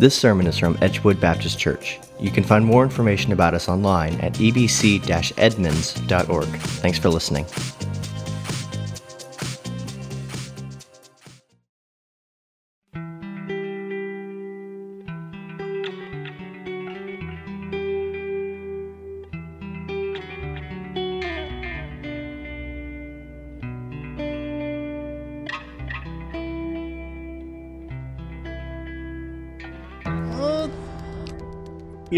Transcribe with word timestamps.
This 0.00 0.18
sermon 0.18 0.46
is 0.46 0.56
from 0.56 0.78
Edgewood 0.80 1.20
Baptist 1.20 1.58
Church. 1.58 2.00
You 2.18 2.30
can 2.30 2.42
find 2.42 2.64
more 2.64 2.82
information 2.82 3.32
about 3.32 3.52
us 3.52 3.68
online 3.68 4.18
at 4.22 4.32
ebc 4.32 5.34
edmonds.org. 5.36 6.48
Thanks 6.80 6.98
for 6.98 7.10
listening. 7.10 7.44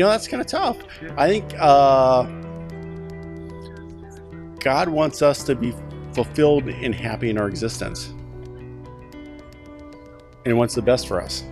Know 0.02 0.10
that's 0.10 0.28
kind 0.28 0.40
of 0.40 0.46
tough. 0.46 0.78
I 1.16 1.28
think 1.28 1.52
uh, 1.58 2.24
God 4.60 4.88
wants 4.88 5.22
us 5.22 5.42
to 5.44 5.54
be 5.54 5.74
fulfilled 6.12 6.68
and 6.68 6.94
happy 6.94 7.30
in 7.30 7.38
our 7.38 7.48
existence, 7.48 8.08
and 10.44 10.58
wants 10.58 10.74
the 10.74 10.82
best 10.82 11.08
for 11.08 11.20
us. 11.20 11.44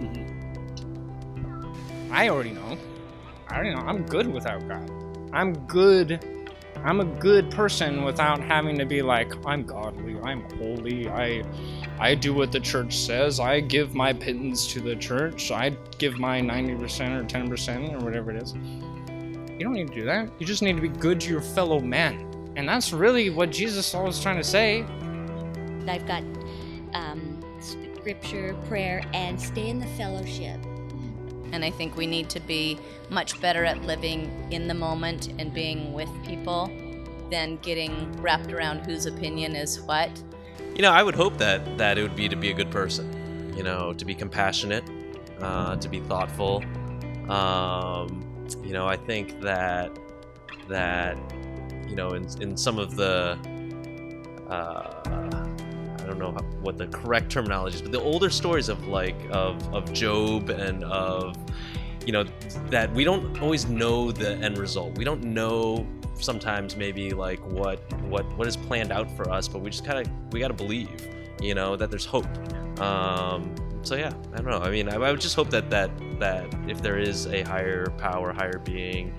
I 2.11 2.29
already 2.29 2.51
know. 2.51 2.77
I 3.49 3.55
already 3.55 3.75
know. 3.75 3.81
I'm 3.81 4.05
good 4.05 4.27
without 4.27 4.67
God. 4.69 4.91
I'm 5.33 5.55
good. 5.67 6.25
I'm 6.85 7.01
a 7.01 7.05
good 7.05 7.51
person 7.51 8.05
without 8.05 8.41
having 8.41 8.79
to 8.79 8.87
be 8.87 9.03
like 9.03 9.33
I'm 9.47 9.65
godly. 9.65 10.19
I'm 10.21 10.43
holy. 10.59 11.09
I 11.09 11.43
I 11.99 12.15
do 12.15 12.33
what 12.33 12.53
the 12.53 12.61
church 12.61 12.97
says. 12.97 13.39
I 13.39 13.61
give 13.61 13.95
my 13.95 14.13
pittance 14.13 14.67
to 14.73 14.81
the 14.81 14.97
church. 14.97 15.51
I 15.51 15.77
give 15.99 16.19
my 16.19 16.41
90% 16.41 17.21
or 17.21 17.25
10% 17.25 17.93
or 17.93 18.05
whatever 18.05 18.31
it 18.31 18.43
is. 18.43 18.55
You 18.55 19.67
don't 19.67 19.75
need 19.75 19.89
to 19.89 19.95
do 19.95 20.05
that. 20.07 20.31
You 20.39 20.47
just 20.47 20.63
need 20.63 20.77
to 20.77 20.81
be 20.81 20.89
good 20.89 21.21
to 21.21 21.31
your 21.31 21.43
fellow 21.43 21.79
man. 21.79 22.27
And 22.57 22.67
that's 22.67 22.95
really 22.95 23.29
what 23.29 23.51
Jesus 23.51 23.93
was 23.93 24.23
trying 24.23 24.39
to 24.39 24.45
say. 24.45 24.87
I've 25.87 26.07
got 26.07 26.23
um, 26.95 27.45
scripture, 27.61 28.57
prayer, 28.67 29.03
and 29.13 29.39
stay 29.39 29.69
in 29.69 29.79
the 29.79 29.87
fellowship. 29.89 30.59
And 31.53 31.65
I 31.65 31.71
think 31.71 31.97
we 31.97 32.07
need 32.07 32.29
to 32.31 32.41
be 32.41 32.79
much 33.09 33.41
better 33.41 33.65
at 33.65 33.83
living 33.83 34.49
in 34.51 34.69
the 34.69 34.75
moment 34.75 35.33
and 35.39 35.53
being 35.53 35.93
with 35.93 36.11
people 36.25 36.71
than 37.31 37.57
getting 37.59 38.13
wrapped 38.21 38.53
around 38.53 38.85
whose 38.87 39.07
opinion 39.07 39.57
is 39.57 39.81
what. 39.81 40.11
You 40.75 40.83
know, 40.83 40.93
I 40.93 41.03
would 41.03 41.15
hope 41.15 41.39
that 41.39 41.79
that 41.79 41.99
it 41.99 42.03
would 42.03 42.17
be 42.17 42.29
to 42.29 42.37
be 42.37 42.51
a 42.51 42.55
good 42.55 42.71
person. 42.71 43.55
You 43.57 43.63
know, 43.63 43.93
to 43.93 44.05
be 44.05 44.15
compassionate, 44.15 44.85
uh, 45.41 45.77
to 45.77 45.89
be 45.89 46.01
thoughtful. 46.01 46.63
Um, 47.29 48.47
you 48.63 48.73
know, 48.73 48.87
I 48.87 48.97
think 48.97 49.41
that 49.41 49.97
that 50.69 51.17
you 51.89 51.97
know, 51.97 52.11
in 52.11 52.27
in 52.41 52.57
some 52.57 52.79
of 52.79 52.97
the 52.97 53.39
uh, 54.49 55.40
know 56.21 56.33
what 56.61 56.79
the 56.79 56.87
correct 56.89 57.31
terminology 57.31 57.77
is, 57.77 57.83
but 57.83 57.93
the 57.93 58.01
older 58.01 58.31
stories 58.31 58.69
of 58.69 58.87
like 58.87 59.17
of 59.31 59.75
of 59.75 59.93
Job 59.93 60.51
and 60.51 60.85
of 60.85 61.37
you 62.07 62.13
know 62.13 62.25
that 62.71 62.93
we 62.95 63.05
don't 63.05 63.41
always 63.41 63.67
know 63.67 64.13
the 64.13 64.37
end 64.37 64.59
result. 64.59 64.97
We 64.97 65.05
don't 65.05 65.23
know 65.23 65.87
sometimes 66.15 66.77
maybe 66.77 67.11
like 67.11 67.41
what 67.47 67.81
what 68.03 68.25
what 68.37 68.47
is 68.47 68.57
planned 68.57 68.93
out 68.93 69.11
for 69.17 69.31
us, 69.31 69.49
but 69.49 69.61
we 69.61 69.71
just 69.71 69.85
kind 69.85 70.07
of 70.07 70.33
we 70.33 70.41
got 70.41 70.49
to 70.49 70.55
believe, 70.55 71.09
you 71.41 71.55
know, 71.55 71.77
that 71.77 71.91
there's 71.91 72.07
hope. 72.07 72.27
Um, 72.81 73.55
so 73.83 73.97
yeah, 73.97 74.13
I 74.33 74.37
don't 74.37 74.51
know. 74.51 74.61
I 74.61 74.71
mean, 74.71 74.89
I, 74.89 74.97
I 74.97 75.11
would 75.11 75.21
just 75.21 75.37
hope 75.37 75.51
that 75.51 75.71
that 75.71 75.91
that 76.19 76.47
if 76.69 76.83
there 76.83 76.99
is 76.99 77.27
a 77.27 77.43
higher 77.43 77.87
power, 77.99 78.33
higher 78.33 78.59
being, 78.59 79.13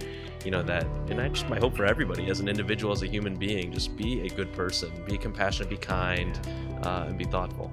you 0.46 0.52
know 0.52 0.62
that 0.64 0.86
and 1.10 1.20
i 1.22 1.28
just 1.28 1.48
my 1.50 1.60
hope 1.60 1.76
for 1.76 1.86
everybody 1.86 2.30
as 2.30 2.40
an 2.40 2.48
individual 2.48 2.92
as 2.92 3.04
a 3.04 3.08
human 3.08 3.36
being 3.36 3.72
just 3.72 3.96
be 3.96 4.22
a 4.22 4.30
good 4.30 4.52
person 4.54 4.92
be 5.06 5.18
compassionate 5.18 5.70
be 5.70 5.78
kind 5.78 6.40
uh, 6.84 7.06
and 7.08 7.18
be 7.18 7.26
thoughtful 7.26 7.72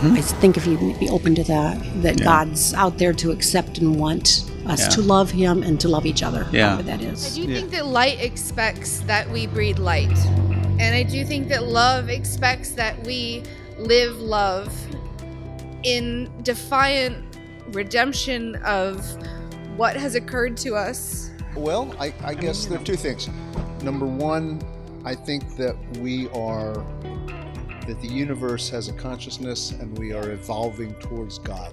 I 0.00 0.20
think 0.20 0.56
if 0.56 0.64
you 0.64 0.76
be 1.00 1.08
open 1.08 1.34
to 1.34 1.42
that, 1.44 1.82
that 2.02 2.20
Yeah. 2.20 2.24
God's 2.24 2.72
out 2.74 2.98
there 2.98 3.12
to 3.14 3.32
accept 3.32 3.78
and 3.78 3.98
want 3.98 4.44
us 4.66 4.82
Yeah. 4.82 4.88
to 4.90 5.02
love 5.02 5.28
Him 5.28 5.64
and 5.64 5.80
to 5.80 5.88
love 5.88 6.06
each 6.06 6.22
other. 6.22 6.46
Yeah. 6.52 6.76
Whatever 6.76 6.82
that 6.84 7.00
I 7.00 7.10
is. 7.10 7.34
do 7.34 7.44
think 7.52 7.70
that 7.72 7.84
light 7.86 8.20
expects 8.20 9.00
that 9.08 9.28
we 9.28 9.48
breathe 9.48 9.80
light. 9.80 10.16
And 10.78 10.94
I 10.94 11.02
do 11.02 11.24
think 11.24 11.48
that 11.48 11.64
love 11.64 12.10
expects 12.10 12.70
that 12.72 13.04
we 13.04 13.42
live 13.76 14.20
love 14.20 14.72
in 15.82 16.30
defiant 16.44 17.36
redemption 17.72 18.54
of 18.64 19.04
what 19.76 19.96
has 19.96 20.14
occurred 20.14 20.56
to 20.58 20.76
us. 20.76 21.30
Well, 21.56 21.94
I, 21.98 22.12
I 22.24 22.34
guess 22.34 22.66
there 22.66 22.78
are 22.78 22.84
two 22.84 22.96
things. 22.96 23.28
Number 23.82 24.06
one, 24.06 24.60
I 25.04 25.14
think 25.14 25.56
that 25.56 25.76
we 25.98 26.28
are, 26.30 26.74
that 27.86 27.98
the 28.00 28.08
universe 28.08 28.68
has 28.70 28.88
a 28.88 28.92
consciousness 28.92 29.72
and 29.72 29.98
we 29.98 30.12
are 30.12 30.32
evolving 30.32 30.94
towards 30.96 31.38
God. 31.38 31.72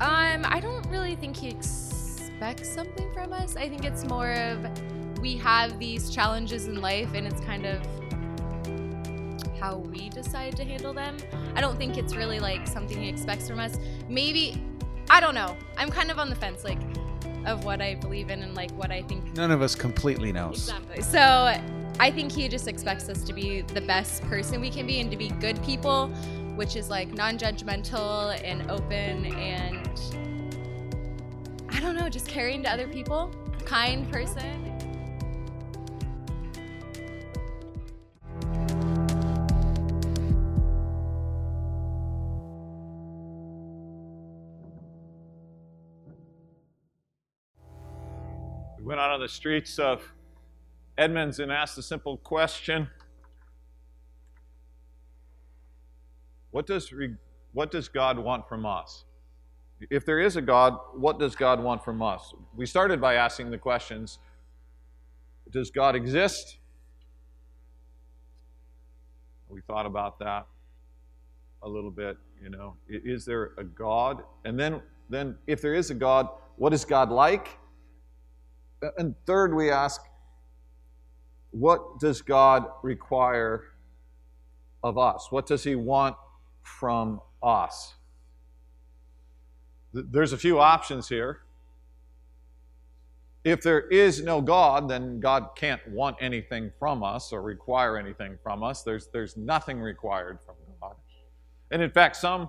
Um, 0.00 0.44
I 0.44 0.60
don't 0.60 0.86
really 0.90 1.16
think 1.16 1.36
he 1.36 1.48
expects 1.48 2.68
something 2.68 3.12
from 3.12 3.32
us. 3.32 3.56
I 3.56 3.68
think 3.68 3.84
it's 3.84 4.04
more 4.04 4.32
of 4.32 4.66
we 5.20 5.36
have 5.38 5.78
these 5.78 6.10
challenges 6.10 6.66
in 6.66 6.80
life 6.80 7.08
and 7.14 7.26
it's 7.26 7.40
kind 7.40 7.64
of 7.64 7.80
how 9.58 9.78
we 9.78 10.10
decide 10.10 10.56
to 10.56 10.64
handle 10.64 10.92
them. 10.92 11.16
I 11.54 11.60
don't 11.60 11.78
think 11.78 11.96
it's 11.96 12.14
really 12.14 12.40
like 12.40 12.66
something 12.66 13.00
he 13.00 13.08
expects 13.08 13.48
from 13.48 13.60
us. 13.60 13.78
Maybe 14.08 14.62
I 15.08 15.20
don't 15.20 15.34
know. 15.34 15.56
I'm 15.78 15.90
kind 15.90 16.10
of 16.10 16.18
on 16.18 16.28
the 16.28 16.36
fence 16.36 16.64
like 16.64 16.80
of 17.46 17.64
what 17.64 17.80
I 17.80 17.94
believe 17.94 18.30
in 18.30 18.42
and 18.42 18.54
like 18.54 18.70
what 18.72 18.90
I 18.90 19.02
think 19.02 19.34
None 19.34 19.50
of 19.50 19.62
us 19.62 19.74
completely 19.74 20.32
knows. 20.32 20.68
Exactly. 20.68 21.02
So 21.02 21.20
I 22.00 22.10
think 22.10 22.32
he 22.32 22.48
just 22.48 22.66
expects 22.68 23.08
us 23.08 23.22
to 23.24 23.32
be 23.32 23.62
the 23.62 23.80
best 23.80 24.22
person 24.22 24.60
we 24.60 24.70
can 24.70 24.86
be 24.86 25.00
and 25.00 25.10
to 25.10 25.16
be 25.16 25.28
good 25.28 25.62
people, 25.62 26.08
which 26.56 26.76
is 26.76 26.90
like 26.90 27.12
non 27.12 27.38
judgmental 27.38 28.40
and 28.42 28.70
open 28.70 29.26
and 29.26 29.88
I 31.68 31.80
don't 31.80 31.96
know, 31.96 32.08
just 32.08 32.28
caring 32.28 32.62
to 32.62 32.70
other 32.70 32.88
people, 32.88 33.34
kind 33.64 34.10
person. 34.10 34.73
Out 48.98 49.10
on 49.10 49.20
the 49.20 49.28
streets 49.28 49.78
of 49.78 50.12
Edmonds 50.96 51.40
and 51.40 51.50
asked 51.50 51.76
a 51.78 51.82
simple 51.82 52.16
question 52.18 52.88
What 56.52 56.68
does, 56.68 56.94
what 57.52 57.72
does 57.72 57.88
God 57.88 58.16
want 58.16 58.48
from 58.48 58.64
us? 58.64 59.04
If 59.90 60.06
there 60.06 60.20
is 60.20 60.36
a 60.36 60.40
God, 60.40 60.78
what 60.94 61.18
does 61.18 61.34
God 61.34 61.60
want 61.60 61.84
from 61.84 62.00
us? 62.00 62.32
We 62.54 62.66
started 62.66 63.00
by 63.00 63.14
asking 63.14 63.50
the 63.50 63.58
questions 63.58 64.20
Does 65.50 65.72
God 65.72 65.96
exist? 65.96 66.58
We 69.48 69.60
thought 69.62 69.86
about 69.86 70.20
that 70.20 70.46
a 71.64 71.68
little 71.68 71.90
bit, 71.90 72.16
you 72.40 72.50
know. 72.50 72.76
Is 72.88 73.24
there 73.24 73.50
a 73.58 73.64
God? 73.64 74.22
And 74.44 74.58
then, 74.58 74.80
then 75.10 75.36
if 75.48 75.60
there 75.60 75.74
is 75.74 75.90
a 75.90 75.94
God, 75.94 76.28
what 76.56 76.72
is 76.72 76.84
God 76.84 77.10
like? 77.10 77.58
And 78.98 79.14
third, 79.26 79.54
we 79.54 79.70
ask, 79.70 80.00
what 81.50 82.00
does 82.00 82.22
God 82.22 82.66
require 82.82 83.64
of 84.82 84.98
us? 84.98 85.28
What 85.30 85.46
does 85.46 85.64
He 85.64 85.74
want 85.74 86.16
from 86.62 87.20
us? 87.42 87.94
There's 89.92 90.32
a 90.32 90.38
few 90.38 90.58
options 90.58 91.08
here. 91.08 91.40
If 93.44 93.62
there 93.62 93.82
is 93.82 94.22
no 94.22 94.40
God, 94.40 94.88
then 94.88 95.20
God 95.20 95.50
can't 95.54 95.86
want 95.88 96.16
anything 96.18 96.72
from 96.78 97.04
us 97.04 97.32
or 97.32 97.42
require 97.42 97.98
anything 97.98 98.38
from 98.42 98.62
us. 98.62 98.82
There's, 98.82 99.08
there's 99.08 99.36
nothing 99.36 99.80
required 99.80 100.38
from 100.44 100.54
God. 100.80 100.96
And 101.70 101.82
in 101.82 101.90
fact, 101.90 102.16
some 102.16 102.48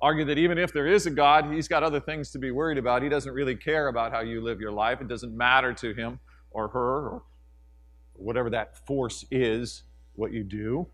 argue 0.00 0.24
that 0.26 0.38
even 0.38 0.58
if 0.58 0.72
there 0.72 0.86
is 0.86 1.06
a 1.06 1.10
God, 1.10 1.52
he's 1.52 1.68
got 1.68 1.82
other 1.82 2.00
things 2.00 2.30
to 2.32 2.38
be 2.38 2.50
worried 2.50 2.78
about. 2.78 3.02
He 3.02 3.08
doesn't 3.08 3.32
really 3.32 3.56
care 3.56 3.88
about 3.88 4.12
how 4.12 4.20
you 4.20 4.40
live 4.40 4.60
your 4.60 4.72
life. 4.72 5.00
It 5.00 5.08
doesn't 5.08 5.36
matter 5.36 5.72
to 5.74 5.94
him 5.94 6.20
or 6.50 6.68
her 6.68 7.08
or 7.08 7.22
whatever 8.14 8.50
that 8.50 8.86
force 8.86 9.24
is, 9.30 9.82
what 10.14 10.32
you 10.32 10.42
do. 10.42 10.86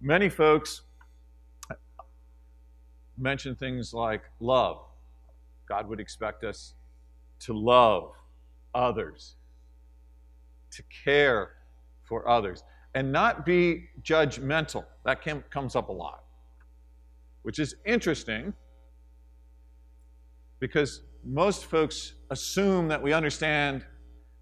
Many 0.00 0.28
folks 0.28 0.82
mention 3.18 3.54
things 3.54 3.92
like 3.92 4.22
love. 4.40 4.78
God 5.68 5.88
would 5.88 6.00
expect 6.00 6.42
us 6.42 6.74
to 7.40 7.52
love 7.52 8.12
others, 8.74 9.34
to 10.72 10.82
care 11.04 11.52
for 12.04 12.28
others, 12.28 12.64
and 12.94 13.12
not 13.12 13.46
be 13.46 13.84
judgmental. 14.02 14.84
That 15.04 15.22
came, 15.22 15.42
comes 15.50 15.76
up 15.76 15.88
a 15.88 15.92
lot. 15.92 16.24
which 17.42 17.58
is 17.58 17.74
interesting 17.86 18.52
because 20.58 21.02
most 21.24 21.64
folks 21.66 22.14
assume 22.30 22.88
that 22.88 23.02
we 23.02 23.12
understand 23.12 23.84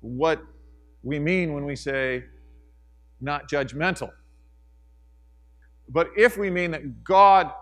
what 0.00 0.42
we 1.02 1.18
mean 1.18 1.54
when 1.54 1.64
we 1.64 1.76
say 1.76 2.24
not 3.20 3.48
judgmental. 3.48 4.10
But 5.88 6.08
if 6.16 6.36
we 6.36 6.50
mean 6.50 6.72
that 6.72 7.04
God 7.04 7.52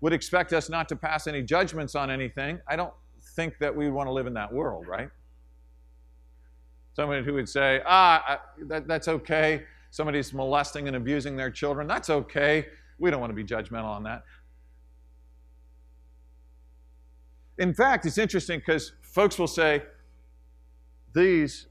would 0.00 0.12
expect 0.12 0.52
us 0.52 0.68
not 0.68 0.88
to 0.88 0.96
pass 0.96 1.26
any 1.26 1.42
judgments 1.42 1.94
on 1.94 2.10
anything, 2.10 2.60
I 2.68 2.76
don't 2.76 2.92
think 3.36 3.58
that 3.60 3.74
we 3.74 3.90
want 3.90 4.08
to 4.08 4.12
live 4.12 4.26
in 4.26 4.34
that 4.34 4.52
world, 4.52 4.86
right? 4.86 5.10
Someone 6.94 7.24
who 7.24 7.34
would 7.34 7.48
say, 7.48 7.80
ah, 7.86 8.40
that, 8.62 8.86
that's 8.86 9.08
okay. 9.08 9.64
Somebody's 9.90 10.32
molesting 10.32 10.86
and 10.86 10.96
abusing 10.96 11.36
their 11.36 11.50
children. 11.50 11.86
That's 11.86 12.10
okay. 12.10 12.66
We 12.98 13.10
don't 13.10 13.20
want 13.20 13.30
to 13.30 13.34
be 13.34 13.44
judgmental 13.44 13.84
on 13.84 14.02
that. 14.04 14.24
In 17.58 17.74
fact, 17.74 18.06
it's 18.06 18.18
interesting 18.18 18.58
because 18.58 18.92
folks 19.02 19.38
will 19.38 19.46
say 19.46 19.82
these 21.12 21.66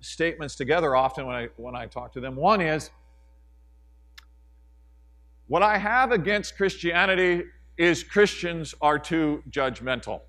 statements 0.00 0.54
together 0.54 0.94
often 0.94 1.26
when 1.26 1.36
I, 1.36 1.48
when 1.56 1.74
I 1.74 1.86
talk 1.86 2.12
to 2.12 2.20
them. 2.20 2.36
One 2.36 2.60
is, 2.60 2.90
what 5.48 5.62
I 5.62 5.78
have 5.78 6.12
against 6.12 6.56
Christianity 6.56 7.44
is 7.76 8.02
Christians 8.04 8.74
are 8.80 8.98
too 8.98 9.42
judgmental. 9.50 10.20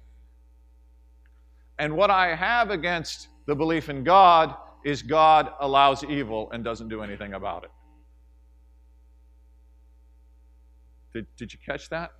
And 1.80 1.96
what 1.96 2.10
I 2.10 2.36
have 2.36 2.72
against 2.72 3.30
the 3.46 3.56
belief 3.56 3.90
in 3.90 4.04
God 4.04 4.56
is 4.84 5.02
God 5.02 5.50
allows 5.60 6.04
evil 6.04 6.50
and 6.52 6.64
doesn't 6.64 6.90
do 6.90 7.02
anything 7.02 7.34
about 7.34 7.64
it. 7.64 7.72
Did, 11.14 11.28
did 11.38 11.54
you 11.54 11.60
catch 11.66 11.90
that? 11.90 12.12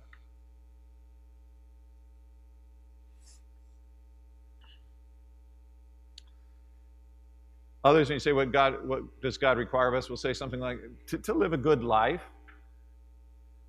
Others, 7.84 8.08
when 8.08 8.16
you 8.16 8.20
say, 8.20 8.32
what, 8.32 8.50
God, 8.50 8.88
what 8.88 9.02
does 9.20 9.36
God 9.36 9.58
require 9.58 9.88
of 9.88 9.94
us, 9.94 10.08
We'll 10.08 10.16
say 10.16 10.32
something 10.32 10.58
like, 10.58 10.78
to, 11.08 11.18
to 11.18 11.34
live 11.34 11.52
a 11.52 11.58
good 11.58 11.84
life. 11.84 12.22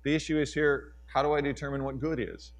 The 0.04 0.14
issue 0.14 0.38
is 0.38 0.54
here, 0.54 0.94
how 1.12 1.22
do 1.22 1.32
I 1.34 1.42
determine 1.42 1.84
what 1.84 2.00
good 2.00 2.18
is? 2.18 2.52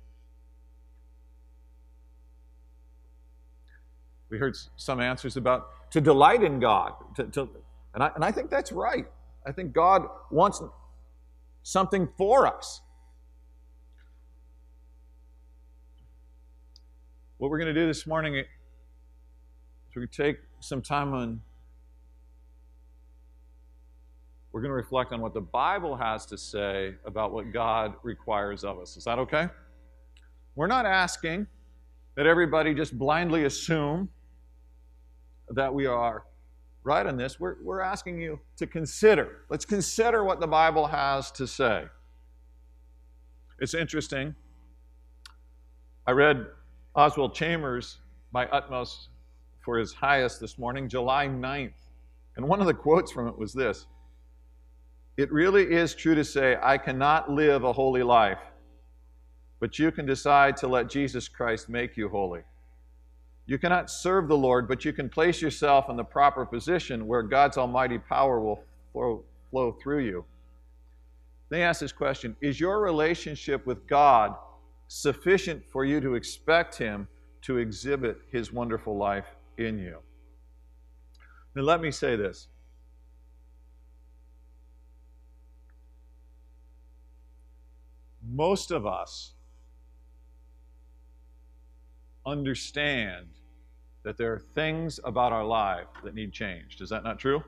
We 4.31 4.38
heard 4.38 4.56
some 4.76 5.00
answers 5.00 5.37
about 5.37 5.69
to 5.93 6.00
delight 6.00 6.43
in 6.43 6.58
God. 6.58 6.93
To, 7.17 7.25
to, 7.25 7.49
and, 7.94 8.02
I, 8.02 8.11
and 8.14 8.25
I 8.25 8.32
think 8.32 8.50
that's 8.50 8.73
right. 8.73 9.06
I 9.46 9.52
think 9.52 9.73
God 9.73 10.02
wants 10.31 10.61
something 11.62 12.08
for 12.17 12.46
us. 12.46 12.81
What 17.38 17.50
we're 17.50 17.58
going 17.58 17.75
to 17.75 17.81
do 17.81 17.87
this 17.87 18.06
morning 18.06 18.34
is 18.37 18.46
we're 19.94 20.02
going 20.02 20.08
to 20.08 20.23
take 20.23 20.38
some 20.61 20.82
time 20.82 21.14
on 21.14 21.40
we're 24.52 24.62
going 24.62 24.70
to 24.70 24.75
reflect 24.75 25.12
on 25.12 25.20
what 25.20 25.34
the 25.34 25.40
Bible 25.43 25.96
has 25.96 26.25
to 26.25 26.38
say 26.38 26.94
about 27.05 27.31
what 27.31 27.52
God 27.52 27.93
requires 28.02 28.64
of 28.64 28.79
us. 28.79 28.96
Is 28.96 29.05
that 29.05 29.19
okay? 29.19 29.49
We're 30.55 30.67
not 30.67 30.87
asking 30.87 31.46
that 32.14 32.25
everybody 32.25 32.72
just 32.72 32.99
blindly 32.99 33.44
assume 33.44 34.08
that 35.50 35.72
we 35.72 35.87
are 35.87 36.25
right 36.82 37.06
on 37.06 37.16
this. 37.16 37.40
We're, 37.40 37.56
we're 37.62 37.81
asking 37.81 38.20
you 38.20 38.38
to 38.56 38.66
consider. 38.66 39.43
Let's 39.50 39.64
consider 39.64 40.25
what 40.25 40.40
the 40.40 40.46
Bible 40.46 40.87
has 40.87 41.31
to 41.32 41.46
say. 41.46 41.84
It's 43.58 43.75
interesting. 43.75 44.34
I 46.06 46.12
read 46.12 46.46
Oswald 46.94 47.34
Chambers, 47.34 47.98
My 48.32 48.46
Utmost 48.46 49.08
for 49.64 49.78
His 49.78 49.93
Highest, 49.93 50.40
this 50.40 50.58
morning, 50.58 50.88
July 50.88 51.26
9th. 51.26 51.72
And 52.37 52.48
one 52.48 52.60
of 52.60 52.66
the 52.66 52.75
quotes 52.75 53.10
from 53.10 53.26
it 53.26 53.37
was 53.37 53.52
this 53.52 53.87
It 55.16 55.32
really 55.32 55.72
is 55.72 55.94
true 55.94 56.14
to 56.14 56.25
say, 56.25 56.56
I 56.62 56.78
cannot 56.78 57.31
live 57.31 57.64
a 57.64 57.72
holy 57.72 58.02
life, 58.02 58.38
but 59.58 59.78
you 59.78 59.90
can 59.90 60.06
decide 60.06 60.56
to 60.58 60.69
let 60.69 60.88
Jesus 60.88 61.26
Christ 61.26 61.69
make 61.69 61.96
you 61.96 62.08
holy. 62.08 62.43
You 63.46 63.58
cannot 63.58 63.90
serve 63.90 64.26
the 64.26 64.37
Lord, 64.37 64.66
but 64.66 64.84
you 64.84 64.93
can 64.93 65.08
place 65.08 65.40
yourself 65.40 65.88
in 65.88 65.96
the 65.96 66.04
proper 66.04 66.44
position 66.44 67.06
where 67.06 67.22
God's 67.22 67.56
almighty 67.56 67.98
power 67.98 68.40
will 68.40 68.64
flow, 68.93 69.22
flow 69.50 69.72
through 69.72 70.04
you. 70.04 70.25
They 71.48 71.62
ask 71.62 71.81
this 71.81 71.93
question 71.93 72.37
Is 72.40 72.58
your 72.58 72.81
relationship 72.81 73.64
with 73.64 73.87
God 73.87 74.34
sufficient 74.88 75.62
for 75.70 75.84
you 75.84 76.00
to 76.00 76.14
expect 76.14 76.76
Him 76.76 77.06
to 77.43 77.58
exhibit 77.58 78.19
His 78.32 78.52
wonderful 78.52 78.96
life 78.96 79.26
in 79.58 79.78
you? 79.78 79.98
Now, 81.54 81.62
let 81.62 81.81
me 81.81 81.93
say 81.93 82.16
this. 82.16 82.48
Most 88.28 88.72
of 88.72 88.87
us 88.87 89.32
understand 92.26 93.26
that 94.02 94.19
there 94.19 94.32
are 94.32 94.38
things 94.38 95.00
about 95.05 95.32
our 95.32 95.44
life 95.44 95.87
that 96.05 96.14
need 96.14 96.32
changed. 96.32 96.81
Is 96.81 96.90
that 96.90 97.05
not 97.05 97.19
true? 97.19 97.43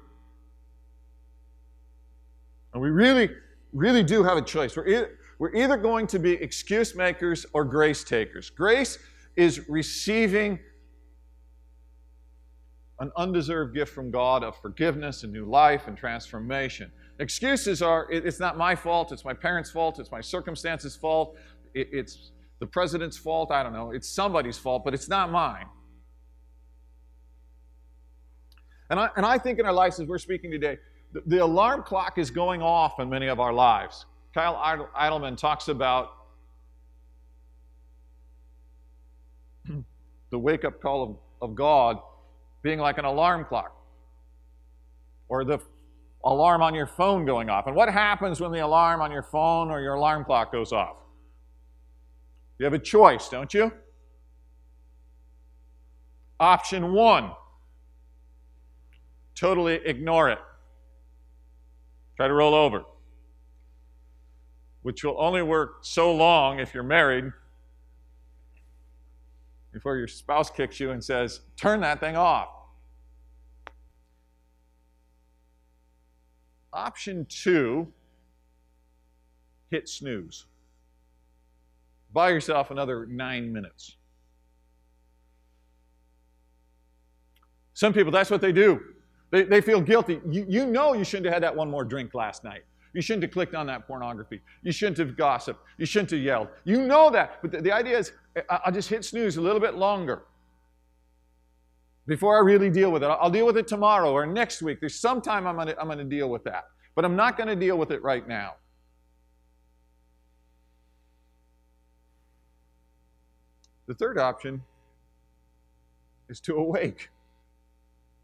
And 2.73 2.83
we 2.83 2.91
really, 2.91 3.31
really 3.73 4.03
do 4.03 4.23
have 4.23 4.37
a 4.37 4.43
choice. 4.43 4.77
We're 4.77 4.87
either, 4.87 5.19
we're 5.39 5.55
either 5.55 5.77
going 5.77 6.07
to 6.09 6.19
be 6.19 6.33
excuse 6.33 6.95
makers 6.95 7.47
or 7.53 7.65
grace 7.65 8.05
takers. 8.05 8.51
Grace 8.51 8.99
is 9.37 9.69
receiving 9.69 10.59
an 13.01 13.13
undeserved 13.17 13.75
gift 13.75 13.95
from 13.95 14.11
God 14.11 14.43
of 14.43 14.57
forgiveness 14.61 15.23
and 15.23 15.33
new 15.33 15.45
life 15.45 15.87
and 15.87 15.97
transformation. 15.97 16.91
Excuses 17.21 17.83
are 17.83 18.09
it's 18.11 18.41
not 18.41 18.57
my 18.57 18.75
fault, 18.75 19.13
it's 19.13 19.25
my 19.25 19.35
parents' 19.35 19.71
fault, 19.71 20.01
it's 20.01 20.11
my 20.11 20.21
circumstances' 20.21 20.97
fault, 20.97 21.37
it's 21.75 22.33
the 22.59 22.67
president's 22.67 23.17
fault, 23.17 23.51
I 23.51 23.63
don't 23.63 23.73
know, 23.73 23.91
it's 23.93 24.09
somebody's 24.09 24.59
fault, 24.59 24.85
but 24.85 24.95
it's 24.95 25.09
not 25.09 25.31
mine. 25.31 25.67
And 28.91 28.99
I, 28.99 29.11
and 29.17 29.27
I 29.27 29.39
think 29.39 29.59
in 29.59 29.67
our 29.67 29.73
lives, 29.73 30.01
as 30.01 30.09
we're 30.09 30.19
speaking 30.19 30.51
today, 30.51 30.79
the, 31.13 31.23
the 31.27 31.39
alarm 31.39 31.83
clock 31.83 32.19
is 32.19 32.31
going 32.31 32.63
off 32.63 33.01
in 33.01 33.09
many 33.09 33.27
of 33.27 33.39
our 33.41 33.53
lives. 33.53 34.07
Kyle 34.35 34.57
Idleman 34.97 35.37
talks 35.37 35.69
about 35.69 36.11
the 40.31 40.39
wake 40.39 40.65
up 40.65 40.81
call 40.81 41.03
of, 41.43 41.51
of 41.51 41.55
God 41.55 41.99
being 42.63 42.79
like 42.79 42.99
an 42.99 43.05
alarm 43.05 43.45
clock 43.45 43.75
or 45.29 45.45
the 45.45 45.59
alarm 46.25 46.63
on 46.63 46.75
your 46.75 46.87
phone 46.87 47.25
going 47.25 47.49
off. 47.49 47.67
And 47.67 47.77
what 47.77 47.91
happens 47.91 48.41
when 48.41 48.53
the 48.53 48.61
alarm 48.61 49.01
on 49.01 49.13
your 49.13 49.23
phone 49.23 49.71
or 49.71 49.81
your 49.81 49.95
alarm 49.95 50.25
clock 50.25 50.53
goes 50.53 50.73
off? 50.73 50.97
You 52.59 52.65
have 52.65 52.75
a 52.75 52.79
choice, 52.79 53.29
don't 53.29 53.53
you? 53.55 53.73
Option 56.41 56.93
one 56.93 57.33
totally 59.35 59.75
ignore 59.85 60.31
it. 60.31 60.39
Try 62.17 62.27
to 62.27 62.35
roll 62.35 62.55
over, 62.55 62.83
which 64.83 65.05
will 65.05 65.17
only 65.19 65.43
work 65.43 65.79
so 65.83 66.13
long 66.13 66.59
if 66.59 66.75
you're 66.75 66.83
married 66.83 67.33
before 69.73 69.97
your 69.97 70.09
spouse 70.09 70.51
kicks 70.51 70.81
you 70.81 70.91
and 70.91 71.03
says, 71.03 71.41
Turn 71.57 71.81
that 71.83 72.01
thing 72.01 72.17
off. 72.17 72.49
Option 76.73 77.27
two 77.29 77.93
hit 79.71 79.89
snooze. 79.89 80.47
Buy 82.13 82.31
yourself 82.31 82.71
another 82.71 83.07
nine 83.07 83.53
minutes. 83.53 83.97
Some 87.75 87.93
people, 87.93 88.11
that's 88.11 88.31
what 88.31 88.41
they 88.41 88.53
do. 88.53 88.81
They, 89.31 89.45
they 89.45 89.61
feel 89.61 89.81
guilty. 89.81 90.21
You, 90.29 90.45
you 90.49 90.67
know 90.67 90.95
you 90.95 91.05
shouldn't 91.05 91.27
have 91.27 91.35
had 91.35 91.43
that 91.43 91.55
one 91.55 91.71
more 91.71 91.85
drink 91.85 92.15
last 92.15 92.43
night. 92.43 92.63
You 92.95 93.03
shouldn't 93.03 93.23
have 93.23 93.33
clicked 93.33 93.55
on 93.55 93.67
that 93.67 93.87
pornography. 93.87 94.41
You 94.63 94.73
shouldn't 94.73 94.99
have 94.99 95.17
gossiped. 95.17 95.61
You 95.77 95.87
shouldn't 95.87 96.11
have 96.11 96.21
yelled. 96.21 96.49
You 96.65 96.83
know 96.83 97.11
that. 97.11 97.39
But 97.43 97.53
the, 97.53 97.61
the 97.61 97.71
idea 97.71 97.99
is, 97.99 98.13
I'll 98.49 98.73
just 98.73 98.89
hit 98.89 99.05
snooze 99.05 99.37
a 99.37 99.41
little 99.41 99.61
bit 99.61 99.75
longer 99.75 100.25
before 102.07 102.37
I 102.37 102.41
really 102.41 102.71
deal 102.71 102.91
with 102.91 103.05
it. 103.05 103.07
I'll 103.07 103.31
deal 103.31 103.47
with 103.47 103.59
it 103.59 103.69
tomorrow 103.69 104.11
or 104.11 104.27
next 104.27 104.63
week. 104.63 104.81
There's 104.81 104.99
some 104.99 105.21
time 105.21 105.47
I'm 105.47 105.57
going 105.57 105.69
to 105.69 105.79
I'm 105.79 105.87
going 105.87 105.99
to 105.99 106.05
deal 106.05 106.31
with 106.31 106.43
that. 106.45 106.65
But 106.95 107.05
I'm 107.05 107.15
not 107.15 107.37
going 107.37 107.49
to 107.49 107.57
deal 107.57 107.77
with 107.77 107.91
it 107.91 108.03
right 108.03 108.27
now. 108.27 108.55
The 113.89 113.95
third 113.95 114.19
option 114.19 114.63
is 116.29 116.41
to 116.43 116.55
awake, 116.55 117.09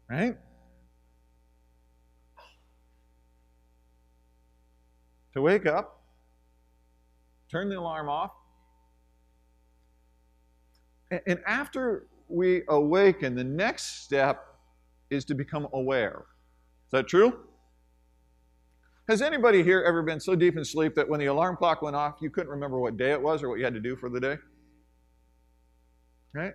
right? 0.09 0.37
To 5.33 5.41
wake 5.41 5.65
up 5.65 5.95
turn 7.55 7.69
the 7.69 7.79
alarm 7.79 8.09
off. 8.09 8.31
And, 11.25 11.39
after 11.45 12.07
we 12.27 12.63
awaken, 12.67 13.35
the 13.35 13.43
next 13.43 14.03
step 14.03 14.43
is 15.09 15.23
to 15.25 15.35
become 15.35 15.67
aware. 15.71 16.25
Is 16.87 16.91
that 16.91 17.07
true? 17.07 17.39
Has 19.07 19.21
anybody 19.21 19.63
here 19.63 19.83
ever 19.83 20.01
been 20.01 20.19
so 20.19 20.35
deep 20.35 20.57
in 20.57 20.65
sleep 20.65 20.95
that 20.95 21.07
when 21.07 21.19
the 21.19 21.27
alarm 21.27 21.55
clock 21.57 21.81
went 21.81 21.95
off, 21.95 22.15
you 22.21 22.29
couldn't 22.29 22.49
remember 22.49 22.79
what 22.79 22.97
day 22.97 23.11
it 23.11 23.21
was 23.21 23.43
or 23.43 23.49
what 23.49 23.59
you 23.59 23.63
had 23.63 23.75
to 23.75 23.79
do 23.79 23.95
for 23.95 24.09
the 24.09 24.19
day? 24.19 24.37
Right? 26.35 26.53